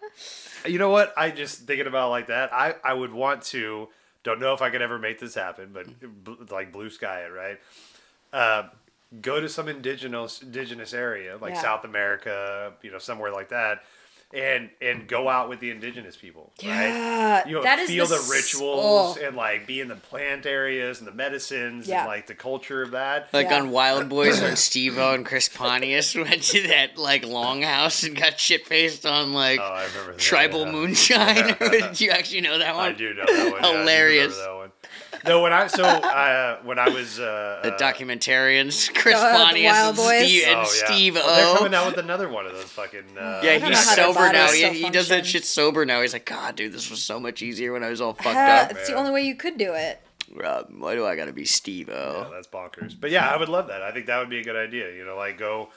[0.67, 1.13] you know what?
[1.17, 2.53] I just thinking about it like that.
[2.53, 3.89] I I would want to.
[4.25, 5.87] Don't know if I could ever make this happen, but
[6.51, 7.61] like blue sky it right.
[8.33, 8.69] Uh,
[9.21, 11.63] go to some indigenous indigenous area like Yeah.
[11.63, 13.85] South America, you know, somewhere like that,
[14.35, 16.53] and and go out with the indigenous people.
[16.65, 17.45] Right?
[17.47, 19.27] You know, that is feel the, s- rituals oh.
[19.27, 22.01] and like be in the plant areas and the medicines Yeah.
[22.01, 23.29] and like the culture of that.
[23.33, 23.61] Like Yeah.
[23.61, 28.67] on Wildboyz when Steve-O and Chris Pontius went to that like longhouse and got shit
[28.67, 30.73] faced on like Oh, I remember that, tribal yeah.
[30.73, 31.57] moonshine.
[31.71, 32.91] Did you actually know that one?
[32.91, 33.63] I do know that one.
[33.63, 34.39] yeah, I do Hilarious.
[35.25, 35.39] That one.
[35.39, 39.73] No, when I so uh, when I was uh, The uh, documentarians, Chris Uh, Pontius
[39.73, 40.65] and Steve, and Oh, yeah.
[40.65, 43.17] Steve Well, they're coming out with another one of those fucking.
[43.19, 44.49] Uh, yeah, he's know how their sober now.
[44.49, 46.01] He, he does that shit sober now.
[46.03, 48.39] He's like, God, dude, this was so much easier when I was all fucked Uh,
[48.39, 48.71] up.
[48.73, 50.01] it's the only way you could do it.
[50.33, 52.31] Rob, why do I gotta be Steve Yeah, O?
[52.33, 52.95] that's bonkers.
[52.99, 53.83] But yeah, I would love that.
[53.83, 54.91] I think that would be a good idea.
[54.93, 55.69] You know, like go,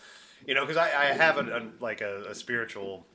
[0.45, 3.05] you know, because I, I have a, a like a, a spiritual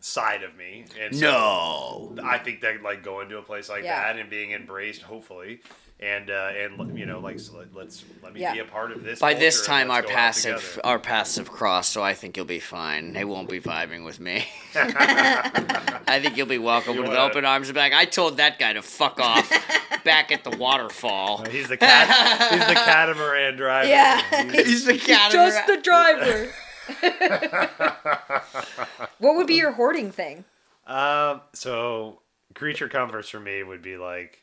[0.00, 2.22] side of me, and so No.
[2.24, 4.00] I think that like going to a place like Yeah.
[4.02, 5.60] that and being embraced, hopefully,
[6.00, 8.54] and uh, and you know, like so let, let's let me Yeah.
[8.54, 9.20] be a part of this.
[9.20, 12.60] By this time, our let's passive our paths have crossed, so I think you'll be
[12.60, 13.12] fine.
[13.12, 14.46] They won't be vibing with me.
[14.74, 17.68] I think you'll be welcomed You with wanna- open arms.
[17.68, 19.48] and be Like I told that guy to fuck off
[20.04, 21.44] back at the waterfall.
[21.50, 22.50] He's the cat.
[22.50, 23.88] he's the catamaran driver.
[23.88, 24.44] Yeah.
[24.50, 25.30] He's- He's the cat.
[25.32, 26.50] Just the driver.
[29.18, 30.44] what would be your hoarding thing?
[30.86, 32.20] Um, so
[32.54, 34.38] creature comforts for me would be like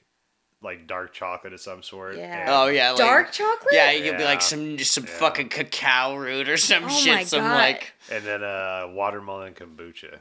[0.64, 2.18] like dark chocolate of some sort.
[2.18, 2.42] Yeah.
[2.42, 3.70] and- Oh yeah, like, Dark chocolate?
[3.72, 5.12] Yeah, you'll be like some some Yeah.
[5.12, 7.14] fucking cacao root or some Oh shit.
[7.14, 7.54] my some God.
[7.54, 10.18] like And then uh, watermelon kombucha.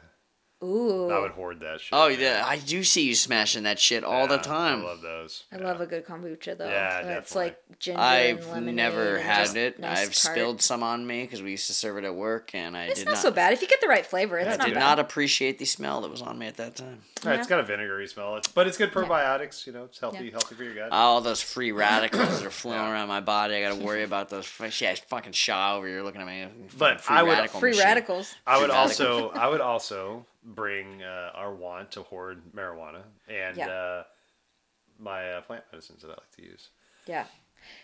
[0.67, 1.11] Ooh.
[1.11, 1.91] I would hoard that shit.
[1.93, 2.21] Oh man.
[2.21, 4.81] yeah, I do see you smashing that shit all the time.
[4.81, 5.45] I love those.
[5.53, 5.65] I Yeah.
[5.65, 6.67] love a good kombucha though.
[6.69, 7.15] Yeah, uh, definitely.
[7.19, 8.75] It's like ginger I've and lemonade.
[8.75, 9.79] never had it.
[9.79, 10.15] nice I've tart.
[10.17, 12.99] spilled some on me because we used to serve it at work, and I It's
[13.01, 13.23] did not, not.
[13.23, 14.39] so bad if you get the right flavor.
[14.39, 14.81] It's Yeah, not did bad.
[14.81, 17.03] not appreciate the smell that was on me at that time.
[17.25, 19.03] Yeah, It's got a vinegary smell, it's, but it's good Yeah.
[19.03, 19.67] probiotics.
[19.67, 20.31] You know, it's healthy, Yeah.
[20.33, 20.89] healthy for your gut.
[20.93, 22.91] All those free radicals that are flowing Yeah.
[22.93, 23.55] around my body.
[23.57, 24.49] I got to worry about those.
[24.81, 26.47] Yeah, fucking Shaw over here looking at me.
[26.77, 27.85] But free I would- radical Free machine.
[27.85, 28.35] radicals.
[28.47, 33.69] I would also, I would also bring uh, our want to hoard marijuana and Yeah.
[33.69, 34.05] uh,
[34.99, 36.69] my uh, plant medicines that I like to use.
[37.07, 37.27] Yeah.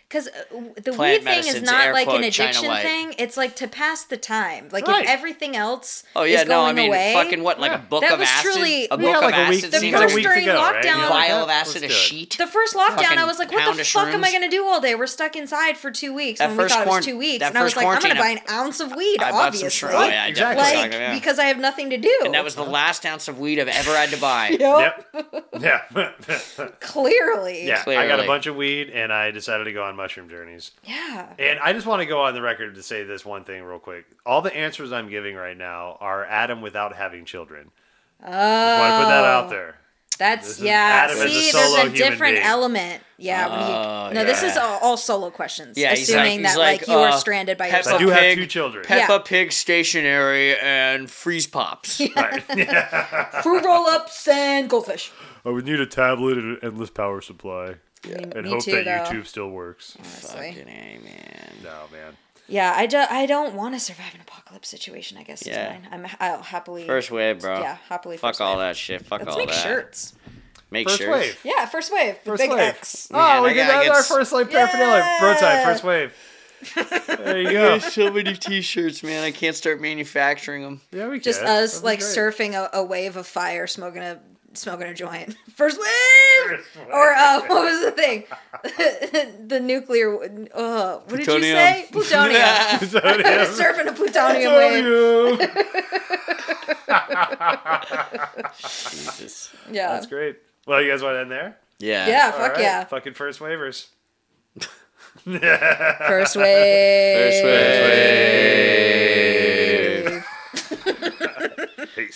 [0.09, 0.31] Because uh,
[0.75, 2.83] the Plant weed thing is not air like an quote, China addiction white.
[2.83, 3.15] thing.
[3.17, 4.69] It's like to pass the time.
[4.71, 5.05] Like Right.
[5.05, 7.77] if everything else Oh yeah, is no, I going mean away, fucking what, like Yeah.
[7.79, 9.71] a book That of was acid, truly- a book had of like a week- acid
[9.71, 10.75] The you a first like to during go, right?
[10.75, 11.09] lockdown- Yeah.
[11.09, 12.35] vial of acid a sheet.
[12.37, 14.79] The first lockdown, I was like, "What the of fuck am I gonna do all
[14.79, 14.93] day?
[14.93, 17.39] We're stuck inside for two weeks." That When we first thought it was two weeks,
[17.39, 19.37] that and I was first like, "I'm gonna buy an ounce of weed, I bought
[19.55, 19.89] some obviously.
[19.93, 20.63] Oh yeah, Exactly.
[20.63, 21.13] like sucked it, yeah.
[21.15, 23.67] because I have nothing to do." And that was the last ounce of weed I've
[23.67, 24.49] ever had to buy.
[24.59, 25.07] Yep.
[25.15, 25.45] Yep.
[25.59, 26.09] Yeah.
[26.79, 27.65] Clearly.
[27.65, 27.83] yeah.
[27.87, 30.71] I got a bunch of weed and I decided to go on mushroom journeys.
[30.83, 31.33] Yeah.
[31.39, 33.79] And I just want to go on the record to say this one thing real
[33.79, 34.05] quick.
[34.25, 37.71] All the answers I'm giving right now are Adam without having children.
[38.23, 38.29] Oh.
[38.31, 39.75] Just want to put that out there.
[40.19, 41.07] That's is yeah.
[41.09, 42.45] Adam as a See, solo there's a different being.
[42.45, 43.01] element.
[43.17, 43.47] Yeah.
[43.49, 45.75] when you- Oh, no, this is all, all solo questions.
[45.75, 47.79] Yeah, he's assuming like- he's that like, like, you were uh, stranded by Peppa I
[47.79, 47.99] yourself.
[47.99, 48.85] do have two children.
[48.85, 49.17] Peppa Yeah.
[49.19, 51.99] Pig stationery and freeze pops.
[52.15, 52.43] Right.
[52.55, 53.41] Yeah.
[53.41, 55.11] Fruit roll ups and goldfish.
[55.45, 57.75] I would need a tablet and an endless power supply.
[58.05, 59.11] Me, And me hope too, that though.
[59.15, 59.95] YouTube still works.
[59.99, 60.51] Honestly.
[60.51, 61.51] Fucking A, man.
[61.63, 62.13] No, man.
[62.47, 65.17] Yeah, I, do, I don't want to survive an apocalypse situation.
[65.17, 65.75] I guess Yeah.
[65.77, 65.87] is mine.
[65.91, 67.59] I'm I'll happily First wave, bro.
[67.61, 68.17] Yeah, happily.
[68.17, 68.59] Fuck first all wave.
[68.59, 69.05] that shit.
[69.05, 69.25] Fuck all that.
[69.27, 69.63] Let's all make that.
[69.63, 70.13] shirts.
[70.69, 71.11] Make First shirts.
[71.11, 71.39] wave.
[71.43, 72.17] Yeah, first wave.
[72.25, 72.59] First big wave.
[72.59, 73.07] X.
[73.13, 73.83] Oh, Man, we I did gotta that.
[73.83, 75.17] get Our s- first like paraphernalia.
[75.21, 75.63] Bro time.
[75.65, 76.13] First wave.
[77.23, 77.77] There you go.
[77.77, 79.23] There's so many t-shirts, man.
[79.23, 80.81] I can't start manufacturing them.
[80.91, 81.23] Yeah, we can.
[81.23, 84.19] Just us That'd like surfing a, a wave of fire, smoking a
[84.55, 85.35] smoking a joint.
[85.55, 86.65] First wave.
[86.91, 88.23] Or uh, what was the thing?
[89.47, 90.15] the nuclear.
[90.53, 91.87] Uh, what did you say?
[91.91, 92.41] Plutonium.
[92.79, 93.47] Plutonium.
[93.47, 94.83] Surfing a plutonium wave.
[94.83, 95.49] Plutonium.
[98.57, 99.53] Jesus.
[99.71, 99.87] Yeah.
[99.89, 100.37] That's great.
[100.65, 101.57] Well, you guys want to end there?
[101.79, 102.07] Yeah.
[102.07, 102.31] Yeah.
[102.33, 102.61] All Fuck right.
[102.61, 102.83] yeah.
[102.85, 103.87] Fucking first waivers.
[105.25, 106.35] First wave.
[106.35, 109.42] First wave.